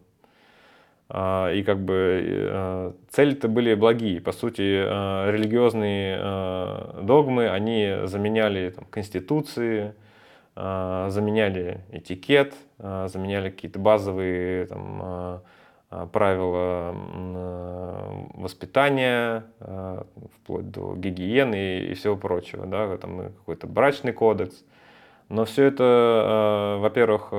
И 1.08 1.64
как 1.64 1.86
бы 1.86 2.96
цели-то 3.12 3.48
были 3.48 3.76
благие. 3.76 4.20
По 4.20 4.32
сути, 4.32 4.62
религиозные 4.62 6.18
догмы, 7.04 7.48
они 7.48 7.96
заменяли 8.06 8.72
там, 8.72 8.86
конституции, 8.86 9.94
заменяли 10.56 11.82
этикет, 11.92 12.56
заменяли 12.80 13.52
какие-то 13.52 13.78
базовые 13.78 14.66
там, 14.66 15.02
Э, 15.04 15.40
правила 16.12 16.93
э, 16.93 18.25
воспитания, 18.34 19.45
э, 19.60 20.03
вплоть 20.36 20.69
до 20.69 20.95
гигиены 20.95 21.79
и 21.79 21.93
всего 21.93 22.15
прочего, 22.15 22.65
да, 22.65 22.97
там 22.97 23.34
какой-то 23.34 23.67
брачный 23.67 24.13
кодекс. 24.13 24.63
Но 25.29 25.45
все 25.45 25.63
это, 25.63 26.77
во-первых, 26.81 27.29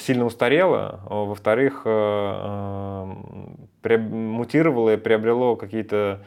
сильно 0.00 0.24
устарело, 0.24 1.00
а 1.08 1.24
во-вторых, 1.24 1.84
мутировало 3.84 4.94
и 4.94 4.96
приобрело 4.96 5.54
какие-то 5.54 6.24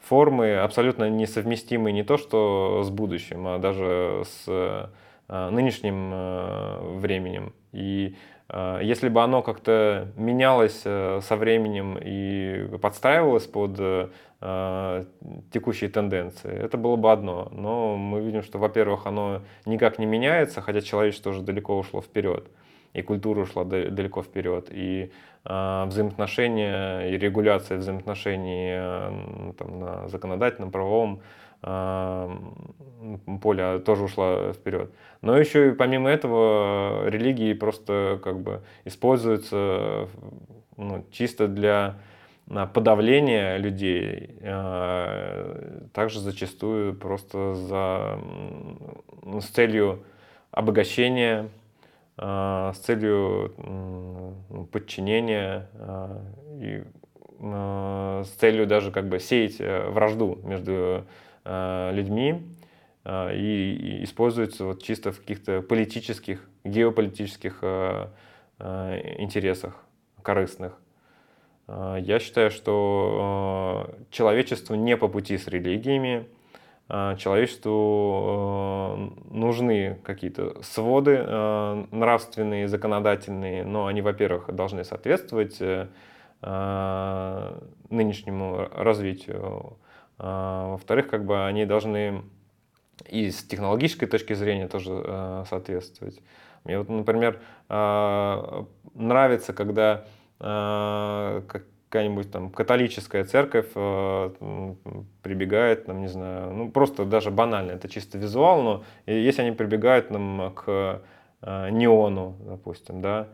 формы 0.00 0.54
абсолютно 0.58 1.10
несовместимые 1.10 1.92
не 1.92 2.04
то 2.04 2.18
что 2.18 2.82
с 2.84 2.90
будущим, 2.90 3.48
а 3.48 3.58
даже 3.58 4.22
с 4.24 4.90
нынешним 5.28 7.00
временем. 7.00 7.52
И 7.72 8.14
если 8.82 9.08
бы 9.08 9.22
оно 9.22 9.42
как-то 9.42 10.08
менялось 10.16 10.80
со 10.80 11.36
временем 11.36 11.96
и 12.02 12.76
подстраивалось 12.78 13.46
под 13.46 13.76
текущие 15.52 15.88
тенденции, 15.88 16.52
это 16.52 16.76
было 16.76 16.96
бы 16.96 17.12
одно. 17.12 17.48
Но 17.52 17.96
мы 17.96 18.20
видим, 18.22 18.42
что, 18.42 18.58
во-первых, 18.58 19.06
оно 19.06 19.42
никак 19.66 20.00
не 20.00 20.06
меняется, 20.06 20.62
хотя 20.62 20.80
человечество 20.80 21.30
уже 21.30 21.42
далеко 21.42 21.78
ушло 21.78 22.00
вперед 22.00 22.48
и 22.92 23.02
культура 23.02 23.40
ушла 23.40 23.64
далеко 23.64 24.22
вперед, 24.22 24.68
и 24.70 25.10
э, 25.44 25.84
взаимоотношения 25.86 27.10
и 27.10 27.18
регуляция 27.18 27.78
взаимоотношений 27.78 28.70
э, 28.72 29.52
там, 29.58 29.80
на 29.80 30.08
законодательном, 30.08 30.70
правовом 30.70 31.20
э, 31.62 32.36
поле 33.40 33.78
тоже 33.80 34.04
ушла 34.04 34.52
вперед. 34.52 34.90
Но 35.22 35.36
еще 35.36 35.70
и 35.70 35.72
помимо 35.72 36.08
этого 36.10 37.08
религии 37.08 37.52
просто 37.52 38.20
как 38.22 38.40
бы 38.40 38.62
используются 38.84 40.08
ну, 40.76 41.04
чисто 41.10 41.48
для 41.48 41.96
подавления 42.74 43.58
людей, 43.58 44.34
также 45.92 46.18
зачастую 46.18 46.94
просто 46.94 47.54
за, 47.54 48.18
с 49.40 49.46
целью 49.46 50.02
обогащения 50.50 51.48
а, 52.22 52.74
с 52.74 52.78
целью 52.80 53.54
подчинения 54.70 55.68
а, 55.74 56.20
и 56.60 56.82
а, 57.40 58.22
с 58.24 58.28
целью 58.32 58.66
даже 58.66 58.90
как 58.90 59.08
бы 59.08 59.18
сеять 59.18 59.56
э, 59.58 59.88
вражду 59.88 60.38
между 60.42 61.06
людьми 61.92 62.42
и 63.06 64.00
используется 64.02 64.64
вот 64.66 64.82
чисто 64.82 65.10
в 65.10 65.20
каких-то 65.20 65.62
политических, 65.62 66.48
геополитических 66.64 67.64
интересах 68.60 69.82
корыстных. 70.22 70.78
Я 71.66 72.18
считаю, 72.20 72.50
что 72.50 73.90
человечеству 74.10 74.74
не 74.74 74.96
по 74.96 75.08
пути 75.08 75.38
с 75.38 75.48
религиями, 75.48 76.26
человечеству 77.18 78.96
э, 78.98 79.34
нужны 79.34 79.98
какие-то 80.02 80.60
своды 80.62 81.24
э, 81.24 81.84
нравственные, 81.92 82.66
законодательные, 82.66 83.64
но 83.64 83.86
они, 83.86 84.02
во-первых, 84.02 84.52
должны 84.52 84.82
соответствовать 84.82 85.58
э, 85.60 85.86
нынешнему 87.90 88.68
развитию, 88.74 89.76
во-вторых, 90.22 91.08
как 91.08 91.24
бы 91.24 91.46
они 91.46 91.64
должны 91.64 92.22
и 93.08 93.30
с 93.30 93.42
технологической 93.42 94.06
точки 94.06 94.34
зрения 94.34 94.68
тоже 94.68 95.44
соответствовать. 95.48 96.20
Мне 96.64 96.78
вот, 96.78 96.90
например, 96.90 97.40
нравится, 97.68 99.52
когда 99.54 100.04
какая-нибудь 100.38 102.30
там 102.30 102.50
католическая 102.50 103.24
церковь 103.24 103.72
прибегает, 105.22 105.86
там, 105.86 106.02
не 106.02 106.08
знаю, 106.08 106.52
ну 106.52 106.70
просто 106.70 107.06
даже 107.06 107.30
банально, 107.30 107.72
это 107.72 107.88
чисто 107.88 108.18
визуал, 108.18 108.62
но 108.62 108.84
если 109.06 109.40
они 109.42 109.52
прибегают 109.52 110.10
нам 110.10 110.52
к 110.54 111.00
неону, 111.42 112.36
допустим, 112.40 113.00
да, 113.00 113.28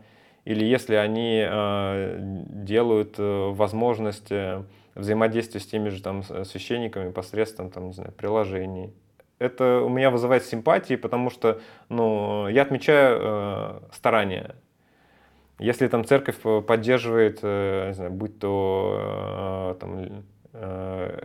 или 0.45 0.63
если 0.63 0.95
они 0.95 1.45
делают 2.65 3.15
э, 3.19 3.49
возможность 3.51 4.31
э, 4.97 4.99
взаимодействия 4.99 5.59
с 5.59 5.65
теми 5.65 5.89
же 5.89 6.01
там 6.01 6.23
священниками 6.23 7.11
посредством, 7.11 7.69
там, 7.69 7.87
не 7.87 7.93
знаю, 7.93 8.11
приложений. 8.11 8.93
Это 9.39 9.81
у 9.81 9.89
меня 9.89 10.09
вызывает 10.09 10.43
симпатии, 10.43 10.95
потому 10.95 11.29
что, 11.29 11.59
ну, 11.89 12.47
я 12.47 12.63
отмечаю 12.63 13.19
э, 13.21 13.79
старания 13.93 14.55
если 15.59 15.87
там 15.87 16.05
церковь 16.05 16.37
э, 16.43 16.61
поддерживает, 16.61 17.39
э, 17.41 17.87
не 17.87 17.93
знаю, 17.93 18.11
будь 18.11 18.39
то 18.39 19.75
э, 19.75 19.79
там, 19.79 20.23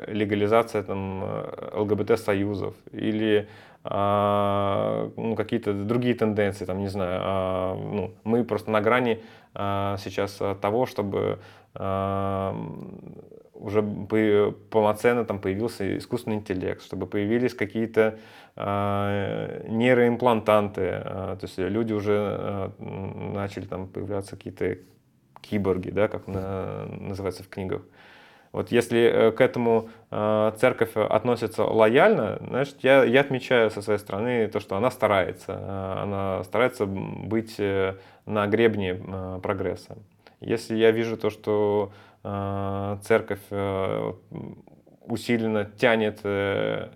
легализация 0.09 0.83
там, 0.83 1.25
ЛГБТ-союзов 1.73 2.75
или 2.91 3.49
а, 3.83 5.11
ну, 5.17 5.35
какие-то 5.37 5.73
другие 5.73 6.15
тенденции, 6.15 6.67
там, 6.67 6.81
не 6.81 6.89
знаю, 6.89 7.21
а, 7.25 7.75
ну, 7.75 8.15
мы 8.25 8.45
просто 8.45 8.71
на 8.71 8.83
грани 8.83 9.23
а, 9.55 9.97
сейчас 9.99 10.39
того, 10.61 10.85
чтобы 10.85 11.39
а, 11.75 12.55
уже 13.63 13.83
полноценно 14.71 15.25
там 15.25 15.39
появился 15.39 15.97
искусственный 15.97 16.37
интеллект, 16.37 16.83
чтобы 16.83 17.07
появились 17.07 17.55
какие-то 17.55 18.19
э, 18.57 19.67
нейроимплантанты, 19.69 20.81
э, 20.83 21.01
то 21.03 21.41
есть 21.43 21.59
люди 21.59 21.93
уже 21.93 22.73
э, 22.79 22.85
начали 23.35 23.65
там 23.65 23.87
появляться 23.87 24.37
какие-то 24.37 24.79
киборги, 25.41 25.91
да, 25.91 26.09
как 26.09 26.27
на, 26.27 26.87
называется 26.87 27.43
в 27.43 27.49
книгах. 27.49 27.83
Вот 28.53 28.71
если 28.71 29.33
к 29.35 29.41
этому 29.41 29.89
э, 30.11 30.53
церковь 30.59 30.95
относится 30.97 31.65
лояльно, 31.65 32.39
значит, 32.47 32.77
я, 32.83 33.05
я 33.05 33.23
отмечаю 33.23 33.71
со 33.71 33.81
своей 33.81 33.99
стороны 33.99 34.47
то, 34.49 34.61
что 34.61 34.77
она 34.77 34.91
старается. 34.91 36.03
Она 36.03 36.45
старается 36.45 36.85
быть 36.85 37.59
на 38.27 38.47
гребне 38.47 39.01
э, 39.03 39.41
прогресса. 39.43 39.97
Если 40.41 40.77
я 40.77 40.91
вижу 40.91 41.17
то, 41.17 41.31
что 41.31 41.93
э, 41.93 42.12
церковь 42.23 43.41
э, 43.51 44.13
усиленно 45.01 45.65
тянет 45.65 46.21
э, 46.23 46.91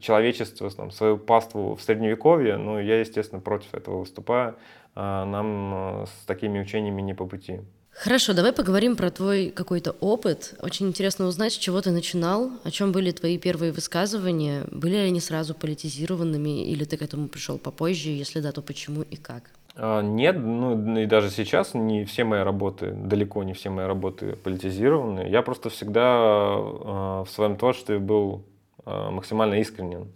человечество, 0.00 0.70
там, 0.70 0.90
свою 0.90 1.18
паству 1.18 1.74
в 1.74 1.82
средневековье, 1.82 2.56
ну, 2.56 2.78
я, 2.78 3.00
естественно, 3.00 3.40
против 3.40 3.74
этого 3.74 4.00
выступаю. 4.00 4.56
Нам 4.94 6.06
с 6.06 6.24
такими 6.24 6.58
учениями 6.58 7.02
не 7.02 7.12
по 7.12 7.26
пути. 7.26 7.60
Хорошо, 7.90 8.34
давай 8.34 8.52
поговорим 8.52 8.94
про 8.94 9.10
твой 9.10 9.50
какой-то 9.50 9.92
опыт. 10.00 10.54
Очень 10.60 10.88
интересно 10.88 11.26
узнать, 11.26 11.54
с 11.54 11.56
чего 11.56 11.80
ты 11.80 11.90
начинал, 11.90 12.50
о 12.62 12.70
чем 12.70 12.92
были 12.92 13.10
твои 13.10 13.38
первые 13.38 13.72
высказывания, 13.72 14.66
были 14.70 14.92
ли 14.92 15.08
они 15.08 15.18
сразу 15.18 15.54
политизированными, 15.54 16.66
или 16.66 16.84
ты 16.84 16.98
к 16.98 17.02
этому 17.02 17.28
пришел 17.28 17.58
попозже, 17.58 18.10
если 18.10 18.40
да, 18.40 18.52
то 18.52 18.60
почему 18.60 19.00
и 19.02 19.16
как? 19.16 19.50
А, 19.78 20.00
нет, 20.00 20.36
ну 20.38 20.96
и 20.98 21.06
даже 21.06 21.30
сейчас 21.30 21.74
не 21.74 22.04
все 22.04 22.24
мои 22.24 22.40
работы, 22.40 22.92
далеко 22.92 23.42
не 23.44 23.52
все 23.52 23.68
мои 23.68 23.86
работы 23.86 24.36
политизированы. 24.36 25.28
Я 25.28 25.42
просто 25.42 25.68
всегда 25.68 26.02
а, 26.06 27.24
в 27.24 27.30
своем 27.30 27.56
творчестве 27.56 27.98
был 27.98 28.44
а, 28.84 29.10
максимально 29.10 29.54
искренен. 29.60 30.12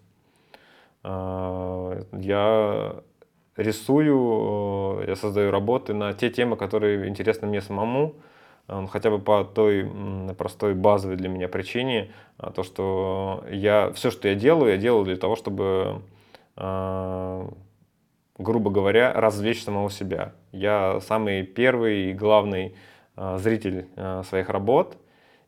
Я 1.02 2.96
рисую, 3.56 5.02
я 5.08 5.16
создаю 5.16 5.50
работы 5.50 5.94
на 5.94 6.12
те 6.12 6.28
темы, 6.28 6.58
которые 6.58 7.08
интересны 7.08 7.48
мне 7.48 7.62
самому, 7.62 8.16
хотя 8.66 9.08
бы 9.08 9.18
по 9.18 9.42
той 9.44 9.90
простой 10.36 10.74
базовой 10.74 11.16
для 11.16 11.30
меня 11.30 11.48
причине, 11.48 12.10
то, 12.54 12.62
что 12.62 13.44
я 13.50 13.92
все, 13.94 14.10
что 14.10 14.28
я 14.28 14.34
делаю, 14.34 14.72
я 14.72 14.76
делаю 14.76 15.06
для 15.06 15.16
того, 15.16 15.36
чтобы 15.36 16.02
грубо 18.40 18.70
говоря, 18.70 19.12
развлечь 19.12 19.62
самого 19.62 19.90
себя. 19.90 20.32
Я 20.50 21.00
самый 21.00 21.42
первый 21.44 22.10
и 22.10 22.14
главный 22.14 22.74
э, 23.16 23.38
зритель 23.38 23.86
э, 23.96 24.22
своих 24.28 24.48
работ. 24.48 24.96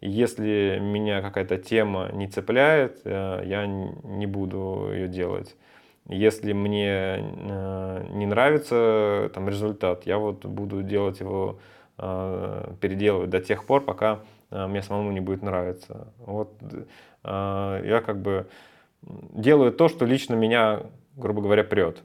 Если 0.00 0.78
меня 0.80 1.22
какая-то 1.22 1.56
тема 1.58 2.10
не 2.12 2.28
цепляет, 2.28 3.00
э, 3.04 3.42
я 3.46 3.66
не 3.66 4.26
буду 4.26 4.90
ее 4.92 5.08
делать. 5.08 5.56
Если 6.08 6.52
мне 6.52 7.22
не 8.10 8.26
нравится 8.26 9.30
там, 9.34 9.48
результат, 9.48 10.04
я 10.04 10.18
вот 10.18 10.44
буду 10.44 10.82
делать 10.82 11.20
его, 11.20 11.60
переделывать 11.96 13.30
до 13.30 13.38
тех 13.38 13.64
пор, 13.64 13.82
пока 13.84 14.18
мне 14.50 14.82
самому 14.82 15.12
не 15.12 15.20
будет 15.20 15.42
нравиться. 15.42 16.08
Вот 16.18 16.60
я 17.22 18.02
как 18.04 18.20
бы 18.20 18.48
делаю 19.02 19.70
то, 19.70 19.86
что 19.86 20.04
лично 20.04 20.34
меня, 20.34 20.80
грубо 21.14 21.40
говоря, 21.40 21.62
прет. 21.62 22.02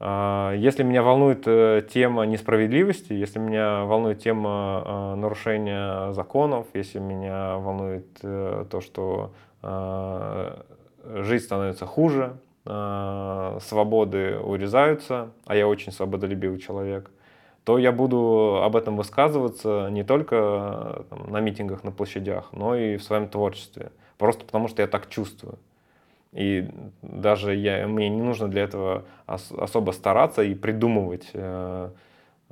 А, 0.00 0.54
если 0.54 0.84
меня 0.84 1.02
волнует 1.02 1.42
э, 1.46 1.82
тема 1.92 2.22
несправедливости, 2.24 3.12
если 3.12 3.40
меня 3.40 3.84
волнует 3.84 4.22
тема 4.22 4.82
а, 4.84 5.14
нарушения 5.16 6.12
законов, 6.12 6.66
если 6.72 7.00
меня 7.00 7.56
волнует 7.56 8.06
э, 8.22 8.64
то, 8.70 8.80
что 8.80 9.32
а, 9.62 10.64
жизнь 11.04 11.44
становится 11.44 11.86
хуже, 11.86 12.36
свободы 12.64 14.38
урезаются, 14.40 15.30
а 15.46 15.56
я 15.56 15.66
очень 15.66 15.90
свободолюбивый 15.90 16.58
человек, 16.58 17.10
то 17.64 17.78
я 17.78 17.92
буду 17.92 18.60
об 18.62 18.76
этом 18.76 18.94
высказываться 18.94 19.88
не 19.90 20.04
только 20.04 21.06
на 21.28 21.40
митингах, 21.40 21.82
на 21.82 21.92
площадях, 21.92 22.50
но 22.52 22.74
и 22.74 22.98
в 22.98 23.02
своем 23.02 23.26
творчестве. 23.26 23.90
Просто 24.18 24.44
потому, 24.44 24.68
что 24.68 24.82
я 24.82 24.88
так 24.88 25.08
чувствую. 25.08 25.58
И 26.32 26.68
даже 27.02 27.54
я, 27.54 27.86
мне 27.86 28.08
не 28.08 28.20
нужно 28.20 28.48
для 28.48 28.62
этого 28.62 29.04
ос, 29.26 29.50
особо 29.56 29.92
стараться 29.92 30.42
и 30.42 30.54
придумывать 30.54 31.30
э, 31.32 31.90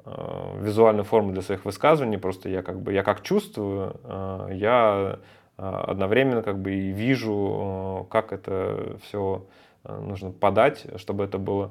э, 0.04 0.58
визуальную 0.60 1.04
форму 1.04 1.32
для 1.32 1.42
своих 1.42 1.64
высказываний. 1.64 2.16
Просто 2.16 2.48
я 2.48 2.62
как 2.62 2.80
бы 2.80 2.92
я 2.92 3.02
как 3.02 3.22
чувствую, 3.22 3.96
э, 4.02 4.48
я 4.52 5.18
э, 5.58 5.62
одновременно 5.62 6.42
как 6.42 6.58
бы 6.58 6.72
и 6.72 6.92
вижу, 6.92 8.04
э, 8.06 8.10
как 8.10 8.32
это 8.32 8.96
все 9.02 9.46
нужно 9.84 10.32
подать, 10.32 10.84
чтобы 10.96 11.22
это 11.22 11.38
было 11.38 11.70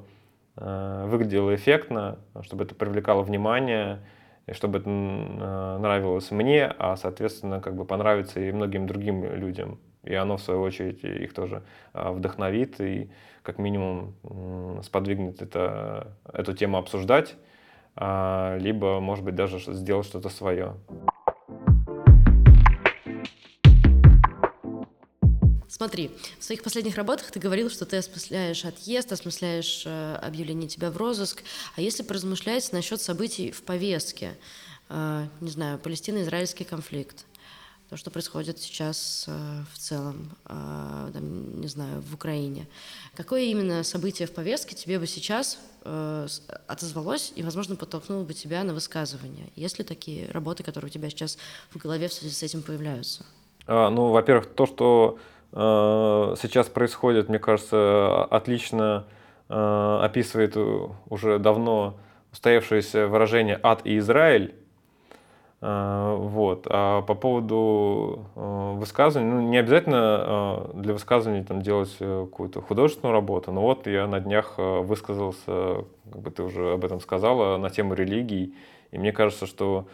выглядело 0.54 1.54
эффектно, 1.54 2.16
чтобы 2.40 2.64
это 2.64 2.74
привлекало 2.74 3.22
внимание, 3.22 3.98
и 4.46 4.54
чтобы 4.54 4.78
это 4.78 4.88
нравилось 4.88 6.30
мне, 6.30 6.64
а, 6.64 6.96
соответственно, 6.96 7.60
как 7.60 7.76
бы 7.76 7.84
понравится 7.84 8.40
и 8.40 8.50
многим 8.52 8.86
другим 8.86 9.22
людям. 9.34 9.78
И 10.06 10.14
оно, 10.14 10.36
в 10.36 10.42
свою 10.42 10.62
очередь, 10.62 11.04
их 11.04 11.34
тоже 11.34 11.62
вдохновит 11.92 12.80
и 12.80 13.10
как 13.42 13.58
минимум 13.58 14.14
сподвигнет 14.82 15.42
это, 15.42 16.16
эту 16.32 16.54
тему 16.54 16.78
обсуждать, 16.78 17.34
либо, 17.96 19.00
может 19.00 19.24
быть, 19.24 19.34
даже 19.34 19.58
сделать 19.72 20.06
что-то 20.06 20.28
свое. 20.28 20.74
Смотри, 25.76 26.10
в 26.38 26.44
своих 26.44 26.62
последних 26.62 26.96
работах 26.96 27.30
ты 27.30 27.38
говорил, 27.38 27.68
что 27.68 27.84
ты 27.84 27.98
осмысляешь 27.98 28.64
отъезд, 28.64 29.12
осмысляешь 29.12 29.82
э, 29.84 30.18
объявление 30.22 30.70
тебя 30.70 30.90
в 30.90 30.96
розыск. 30.96 31.42
А 31.76 31.82
если 31.82 32.02
поразмышлять 32.02 32.72
насчет 32.72 33.02
событий 33.02 33.50
в 33.50 33.62
повестке, 33.62 34.38
э, 34.88 35.26
не 35.42 35.50
знаю, 35.50 35.78
Палестино-израильский 35.78 36.64
конфликт, 36.64 37.26
то, 37.88 37.96
что 37.96 38.10
происходит 38.10 38.58
сейчас 38.58 39.26
э, 39.28 39.32
в 39.72 39.78
целом, 39.78 40.30
э, 40.46 41.10
там, 41.12 41.60
не 41.60 41.68
знаю, 41.68 42.00
в 42.00 42.14
Украине. 42.14 42.66
Какое 43.14 43.42
именно 43.42 43.84
событие 43.84 44.26
в 44.26 44.32
повестке 44.32 44.74
тебе 44.74 44.98
бы 44.98 45.06
сейчас 45.06 45.58
э, 45.84 46.26
отозвалось 46.66 47.32
и, 47.36 47.44
возможно, 47.44 47.76
подтолкнуло 47.76 48.24
бы 48.24 48.34
тебя 48.34 48.64
на 48.64 48.74
высказывание? 48.74 49.46
Есть 49.54 49.78
ли 49.78 49.84
такие 49.84 50.28
работы, 50.32 50.64
которые 50.64 50.88
у 50.88 50.92
тебя 50.92 51.10
сейчас 51.10 51.38
в 51.70 51.78
голове 51.78 52.08
в 52.08 52.12
связи 52.12 52.34
с 52.34 52.42
этим 52.42 52.62
появляются? 52.62 53.24
А, 53.68 53.88
ну, 53.90 54.10
во-первых, 54.10 54.46
то, 54.46 54.66
что 54.66 55.18
сейчас 55.52 56.66
происходит, 56.66 57.30
мне 57.30 57.38
кажется, 57.38 58.24
отлично 58.24 59.06
описывает 59.48 60.54
уже 61.08 61.38
давно 61.38 61.98
устоявшееся 62.32 63.06
выражение 63.06 63.58
«ад 63.62 63.80
и 63.84 63.96
Израиль». 63.98 64.54
Э, 65.66 66.16
вот. 66.16 66.66
А 66.70 67.02
по 67.02 67.14
поводу 67.14 68.26
высказываний, 68.36 69.30
ну, 69.30 69.40
не 69.40 69.58
обязательно 69.58 70.70
для 70.74 70.92
высказываний 70.92 71.42
там, 71.42 71.60
делать 71.60 71.96
какую-то 71.98 72.60
художественную 72.60 73.12
работу, 73.12 73.50
но 73.50 73.62
вот 73.62 73.88
я 73.88 74.06
на 74.06 74.20
днях 74.20 74.54
высказался, 74.58 75.84
как 76.12 76.22
бы 76.22 76.30
ты 76.30 76.44
уже 76.44 76.74
об 76.74 76.84
этом 76.84 77.00
сказала, 77.00 77.56
на 77.56 77.70
тему 77.70 77.94
религий. 77.94 78.54
И 78.92 78.98
мне 78.98 79.10
кажется, 79.12 79.46
что 79.46 79.86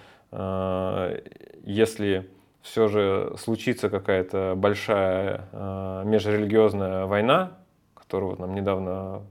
если 1.65 2.29
все 2.63 2.89
же 2.89 3.35
случится 3.39 3.91
какая-то 3.91 4.55
большая 4.57 5.49
э, 5.53 6.03
межрелигиозная 6.05 7.07
война, 7.07 7.59
которую 7.95 8.31
вот 8.31 8.39
нам 8.39 8.55
недавно, 8.55 9.23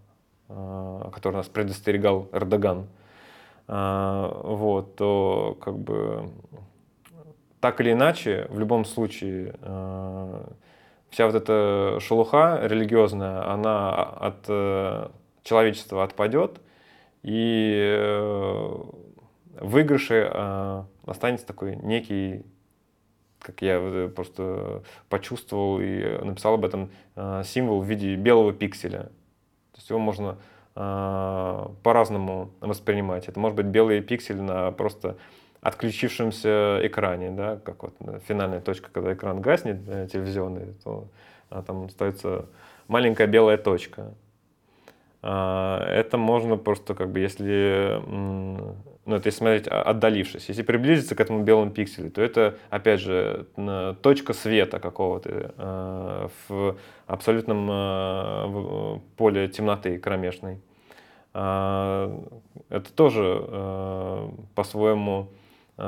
э, 0.49 1.10
которую 1.13 1.38
нас 1.38 1.47
предостерегал 1.47 2.27
Эрдоган, 2.34 2.80
э, 2.80 2.86
вот, 3.74 4.98
то 4.98 5.58
как 5.62 5.80
бы 5.80 6.30
так 7.62 7.80
или 7.80 7.94
иначе, 7.94 8.48
в 8.50 8.60
любом 8.60 8.86
случае, 8.86 9.56
э, 9.62 10.44
вся 11.12 11.28
вот 11.28 11.36
эта 11.36 12.00
шелуха 12.02 12.60
религиозная, 12.64 13.48
она 13.50 13.94
от 13.94 14.46
э, 14.48 15.10
человечества 15.44 16.04
отпадет, 16.04 16.60
и 17.22 17.96
э, 17.98 18.78
в 19.60 19.78
э, 19.78 20.84
останется 21.06 21.46
такой 21.46 21.76
некий 21.78 22.44
как 23.40 23.64
я 23.64 24.12
просто 24.16 24.84
почувствовал 25.10 25.80
и 25.82 26.24
написал 26.24 26.54
об 26.54 26.64
этом, 26.64 26.92
символ 27.44 27.82
в 27.82 27.86
виде 27.86 28.14
белого 28.14 28.54
пикселя. 28.54 29.06
То 29.72 29.78
есть 29.78 29.90
его 29.90 29.98
можно 29.98 30.38
по-разному 30.74 32.52
воспринимать. 32.62 33.28
Это 33.28 33.40
может 33.40 33.58
быть 33.58 33.66
белый 33.66 34.02
пиксель 34.02 34.42
на 34.42 34.72
просто 34.72 35.18
отключившемся 35.60 36.80
экране, 36.82 37.32
да, 37.32 37.58
как 37.58 37.84
вот 37.84 37.94
финальная 38.28 38.62
точка, 38.62 38.90
когда 38.92 39.14
экран 39.14 39.42
гаснет 39.42 40.12
телевизионный, 40.12 40.74
то 40.84 41.08
там 41.68 41.86
остается 41.86 42.46
маленькая 42.88 43.28
белая 43.28 43.58
точка. 43.58 44.14
Это 45.22 46.18
можно 46.18 46.58
просто 46.58 46.96
как 46.96 47.12
бы, 47.12 47.20
если 47.20 48.02
ну, 49.06 49.16
это 49.16 49.30
если 49.30 49.40
смотреть 49.40 49.68
отдалившись. 49.68 50.48
Если 50.48 50.62
приблизиться 50.62 51.16
к 51.16 51.20
этому 51.20 51.44
белому 51.44 51.72
пикселю, 51.72 52.12
то 52.12 52.22
это, 52.22 52.58
опять 52.70 53.00
же, 53.00 53.48
точка 54.02 54.34
света 54.34 54.80
какого-то 54.80 55.54
э, 55.58 56.28
в 56.48 56.78
абсолютном 57.08 57.68
э, 57.72 59.00
поле 59.18 59.48
темноты 59.48 59.98
кромешной. 59.98 60.60
Это 61.34 62.94
тоже 62.94 63.42
по-своему 64.54 65.30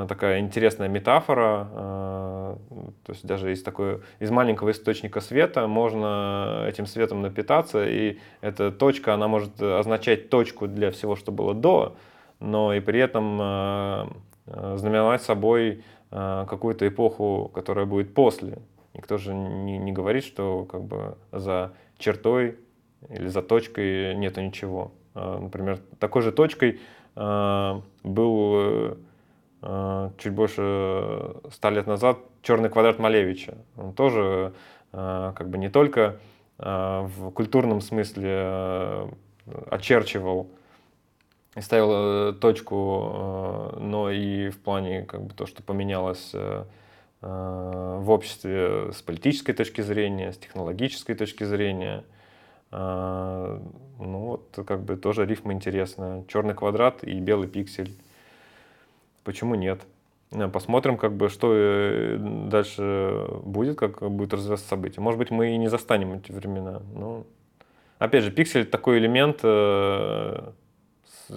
такая 0.08 0.40
интересная 0.40 0.88
метафора. 0.88 1.68
Э, 1.72 2.56
то 3.04 3.12
есть 3.12 3.26
даже 3.26 3.52
из, 3.52 3.62
такой, 3.62 4.00
из 4.18 4.30
маленького 4.30 4.70
источника 4.70 5.20
света 5.20 5.66
можно 5.66 6.64
этим 6.68 6.86
светом 6.86 7.22
напитаться, 7.22 7.86
и 7.86 8.18
эта 8.40 8.70
точка, 8.70 9.14
она 9.14 9.28
может 9.28 9.60
означать 9.60 10.30
точку 10.30 10.66
для 10.66 10.90
всего, 10.90 11.16
что 11.16 11.32
было 11.32 11.54
до, 11.54 11.96
но 12.40 12.74
и 12.74 12.80
при 12.80 13.00
этом 13.00 13.38
э, 13.40 14.06
э, 14.46 14.76
знаменовать 14.76 15.22
собой 15.22 15.84
э, 16.10 16.46
какую-то 16.48 16.86
эпоху, 16.86 17.50
которая 17.54 17.86
будет 17.86 18.14
после. 18.14 18.58
Никто 18.94 19.18
же 19.18 19.34
не, 19.34 19.78
не 19.78 19.92
говорит, 19.92 20.24
что 20.24 20.64
как 20.64 20.82
бы 20.82 21.16
за 21.32 21.72
чертой 21.98 22.58
или 23.08 23.26
за 23.28 23.42
точкой 23.42 24.14
нету 24.14 24.40
ничего. 24.40 24.92
Например, 25.14 25.78
такой 25.98 26.22
же 26.22 26.32
точкой 26.32 26.80
был 27.14 28.96
чуть 30.18 30.32
больше 30.32 31.36
ста 31.50 31.70
лет 31.70 31.86
назад 31.86 32.18
черный 32.42 32.68
квадрат 32.68 32.98
Малевича. 32.98 33.54
Он 33.76 33.92
тоже 33.94 34.52
как 34.92 35.48
бы 35.48 35.58
не 35.58 35.70
только 35.70 36.18
в 36.58 37.30
э, 38.26 39.08
очерчивал 39.70 40.48
ставил 41.60 41.90
э, 41.92 42.32
точку, 42.34 43.72
э, 43.74 43.78
но 43.80 44.10
и 44.10 44.50
в 44.50 44.58
плане 44.58 45.02
как 45.02 45.22
бы 45.22 45.34
то, 45.34 45.46
что 45.46 45.62
поменялось 45.62 46.30
э, 46.32 46.64
в 47.20 48.10
обществе 48.10 48.92
с 48.92 49.00
политической 49.00 49.54
точки 49.54 49.80
зрения, 49.80 50.32
с 50.32 50.36
технологической 50.36 51.14
точки 51.14 51.44
зрения. 51.44 52.04
Ну 52.70 53.70
вот 53.98 54.58
как 54.66 54.82
бы 54.82 54.96
тоже 54.96 55.24
рифма 55.24 55.54
интересная. 55.54 56.24
Черный 56.28 56.52
квадрат 56.52 57.02
и 57.02 57.18
белый 57.20 57.48
пиксель. 57.48 57.96
Почему 59.24 59.54
нет? 59.54 59.80
Посмотрим, 60.52 60.96
как 60.96 61.16
бы, 61.16 61.28
что 61.28 62.16
дальше 62.50 63.26
будет, 63.42 63.78
как 63.78 64.00
будет 64.10 64.34
развиваться 64.34 64.66
событие. 64.66 65.02
Может 65.02 65.18
быть, 65.18 65.30
мы 65.30 65.54
и 65.54 65.56
не 65.56 65.68
застанем 65.68 66.14
эти 66.14 66.32
времена. 66.32 66.82
Но, 66.92 67.24
опять 67.98 68.24
же, 68.24 68.30
пиксель 68.32 68.66
такой 68.66 68.98
элемент, 68.98 69.42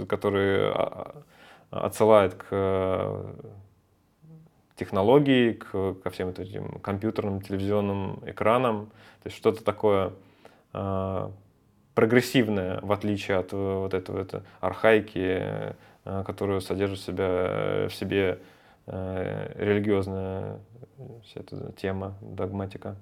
который 0.08 0.72
а, 0.72 1.24
а, 1.72 1.86
отсылает 1.86 2.34
к 2.34 2.48
э, 2.52 3.34
технологии, 4.76 5.54
к, 5.54 5.94
ко 6.04 6.10
всем 6.10 6.30
этим 6.30 6.80
компьютерным, 6.80 7.42
телевизионным 7.42 8.22
экранам. 8.26 8.88
То 9.24 9.28
есть 9.28 9.38
что-то 9.38 9.64
такое 9.64 10.14
э, 11.98 12.00
прогрессивное, 12.00 12.80
в 12.82 12.92
отличие 12.92 13.38
от 13.38 13.54
э, 13.54 13.56
вот 13.56 13.94
этого 13.94 14.22
это 14.22 14.44
архаики, 14.60 15.74
э, 16.06 16.24
которую 16.26 16.62
содержит 16.62 17.00
в, 17.00 17.04
себя, 17.04 17.88
в 17.90 17.94
себе 17.94 18.40
э, 18.86 19.54
религиозная 19.56 20.60
вся 21.24 21.42
эта 21.42 21.72
тема, 21.74 22.16
догматика. 22.22 22.96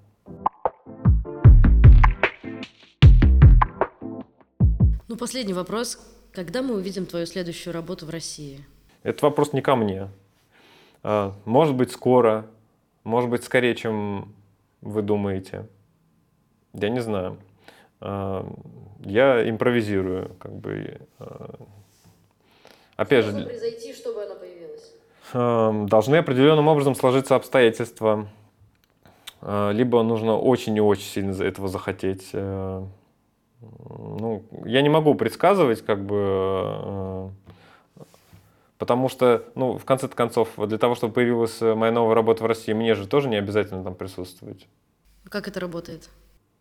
Ну, 5.07 5.17
последний 5.17 5.53
вопрос. 5.53 5.99
Когда 6.31 6.61
мы 6.61 6.75
увидим 6.75 7.05
твою 7.05 7.25
следующую 7.25 7.73
работу 7.73 8.05
в 8.05 8.09
России? 8.09 8.65
Это 9.03 9.25
вопрос 9.25 9.53
не 9.53 9.61
ко 9.61 9.75
мне. 9.75 10.09
А, 11.03 11.33
может 11.45 11.75
быть, 11.75 11.91
скоро, 11.91 12.45
может 13.03 13.29
быть, 13.29 13.43
скорее, 13.43 13.75
чем 13.75 14.33
вы 14.81 15.01
думаете. 15.01 15.67
Я 16.73 16.89
не 16.89 17.01
знаю. 17.01 17.37
А, 18.01 18.45
я 19.03 19.49
импровизирую, 19.49 20.35
как 20.39 20.53
бы. 20.53 21.01
А, 21.19 21.55
опять 22.95 23.25
Что 23.25 23.31
же. 23.31 23.43
Должно 23.43 23.49
произойти, 23.49 23.93
чтобы 23.93 24.23
она 24.23 24.35
появилась? 24.35 25.89
Должны 25.89 26.15
определенным 26.17 26.67
образом 26.67 26.95
сложиться 26.95 27.35
обстоятельства. 27.35 28.27
Либо 29.41 30.01
нужно 30.01 30.37
очень 30.37 30.75
и 30.75 30.81
очень 30.81 31.05
сильно 31.05 31.43
этого 31.43 31.67
захотеть 31.67 32.31
ну, 33.61 34.43
я 34.65 34.81
не 34.81 34.89
могу 34.89 35.15
предсказывать, 35.15 35.81
как 35.81 36.03
бы, 36.05 36.15
э, 36.17 37.29
потому 38.77 39.09
что, 39.09 39.45
ну, 39.55 39.77
в 39.77 39.85
конце 39.85 40.07
концов, 40.07 40.49
для 40.57 40.77
того, 40.77 40.95
чтобы 40.95 41.13
появилась 41.13 41.61
моя 41.61 41.91
новая 41.91 42.15
работа 42.15 42.43
в 42.43 42.47
России, 42.47 42.73
мне 42.73 42.95
же 42.95 43.07
тоже 43.07 43.29
не 43.29 43.37
обязательно 43.37 43.83
там 43.83 43.95
присутствовать. 43.95 44.67
Как 45.29 45.47
это 45.47 45.59
работает? 45.59 46.09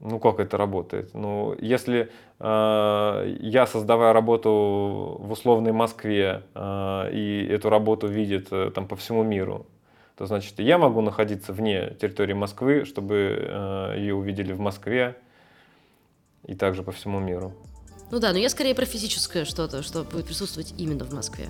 Ну, 0.04 0.18
как 0.18 0.38
это 0.38 0.58
работает? 0.58 1.14
Ну, 1.14 1.56
если 1.58 2.10
э, 2.38 3.36
я, 3.40 3.66
создавая 3.66 4.12
работу 4.12 5.16
в 5.18 5.32
условной 5.32 5.72
Москве, 5.72 6.42
э, 6.54 7.10
и 7.10 7.46
эту 7.50 7.70
работу 7.70 8.06
видит 8.06 8.48
э, 8.50 8.70
там 8.74 8.86
по 8.86 8.96
всему 8.96 9.22
миру, 9.22 9.66
то 10.16 10.26
значит, 10.26 10.58
я 10.58 10.76
могу 10.76 11.00
находиться 11.00 11.54
вне 11.54 11.96
территории 11.98 12.34
Москвы, 12.34 12.84
чтобы 12.84 13.14
э, 13.14 13.94
ее 13.96 14.14
увидели 14.14 14.52
в 14.52 14.60
Москве 14.60 15.16
и 16.46 16.54
также 16.54 16.82
по 16.82 16.92
всему 16.92 17.18
миру. 17.18 17.54
Ну 18.10 18.20
да, 18.20 18.32
но 18.32 18.38
я 18.38 18.50
скорее 18.50 18.74
про 18.74 18.84
физическое 18.84 19.46
что-то, 19.46 19.82
что 19.82 20.04
будет 20.04 20.26
присутствовать 20.26 20.74
именно 20.76 21.06
в 21.06 21.14
Москве. 21.14 21.48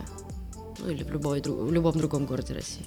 Ну 0.79 0.91
или 0.91 1.03
в, 1.03 1.11
любой, 1.11 1.43
в 1.43 1.73
любом 1.73 1.99
другом 1.99 2.25
городе 2.27 2.55
России. 2.55 2.87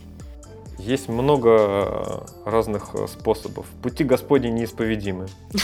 Есть 0.78 1.10
много 1.10 1.50
э, 1.50 2.26
разных 2.46 2.94
э, 2.94 3.08
способов. 3.08 3.66
Пути 3.82 4.04
Господни 4.04 4.48
неисповедимы. 4.48 5.28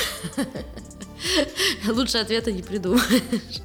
Лучше 1.87 2.17
ответа 2.17 2.51
не 2.51 2.63
придумаешь. 2.63 3.61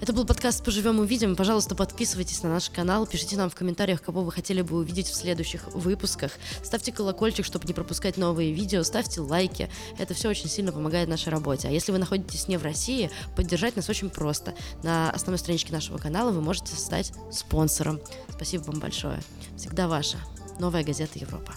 Это 0.00 0.14
был 0.14 0.24
подкаст 0.24 0.64
«Поживем 0.64 0.98
увидим». 0.98 1.36
Пожалуйста, 1.36 1.74
подписывайтесь 1.74 2.42
на 2.42 2.48
наш 2.48 2.70
канал, 2.70 3.06
пишите 3.06 3.36
нам 3.36 3.50
в 3.50 3.54
комментариях, 3.54 4.00
кого 4.00 4.22
вы 4.22 4.32
хотели 4.32 4.62
бы 4.62 4.76
увидеть 4.76 5.08
в 5.08 5.14
следующих 5.14 5.66
выпусках. 5.74 6.32
Ставьте 6.62 6.90
колокольчик, 6.90 7.44
чтобы 7.44 7.66
не 7.66 7.74
пропускать 7.74 8.16
новые 8.16 8.52
видео, 8.52 8.82
ставьте 8.82 9.20
лайки. 9.20 9.68
Это 9.98 10.14
все 10.14 10.30
очень 10.30 10.48
сильно 10.48 10.72
помогает 10.72 11.08
нашей 11.08 11.28
работе. 11.28 11.68
А 11.68 11.70
если 11.70 11.92
вы 11.92 11.98
находитесь 11.98 12.48
не 12.48 12.56
в 12.56 12.62
России, 12.62 13.10
поддержать 13.36 13.76
нас 13.76 13.90
очень 13.90 14.08
просто. 14.08 14.54
На 14.82 15.10
основной 15.10 15.38
страничке 15.38 15.72
нашего 15.72 15.98
канала 15.98 16.30
вы 16.30 16.40
можете 16.40 16.74
стать 16.76 17.12
спонсором. 17.30 18.00
Спасибо 18.30 18.62
вам 18.62 18.80
большое. 18.80 19.20
Всегда 19.58 19.86
ваша. 19.86 20.16
Новая 20.60 20.84
газета 20.84 21.18
Европа. 21.18 21.54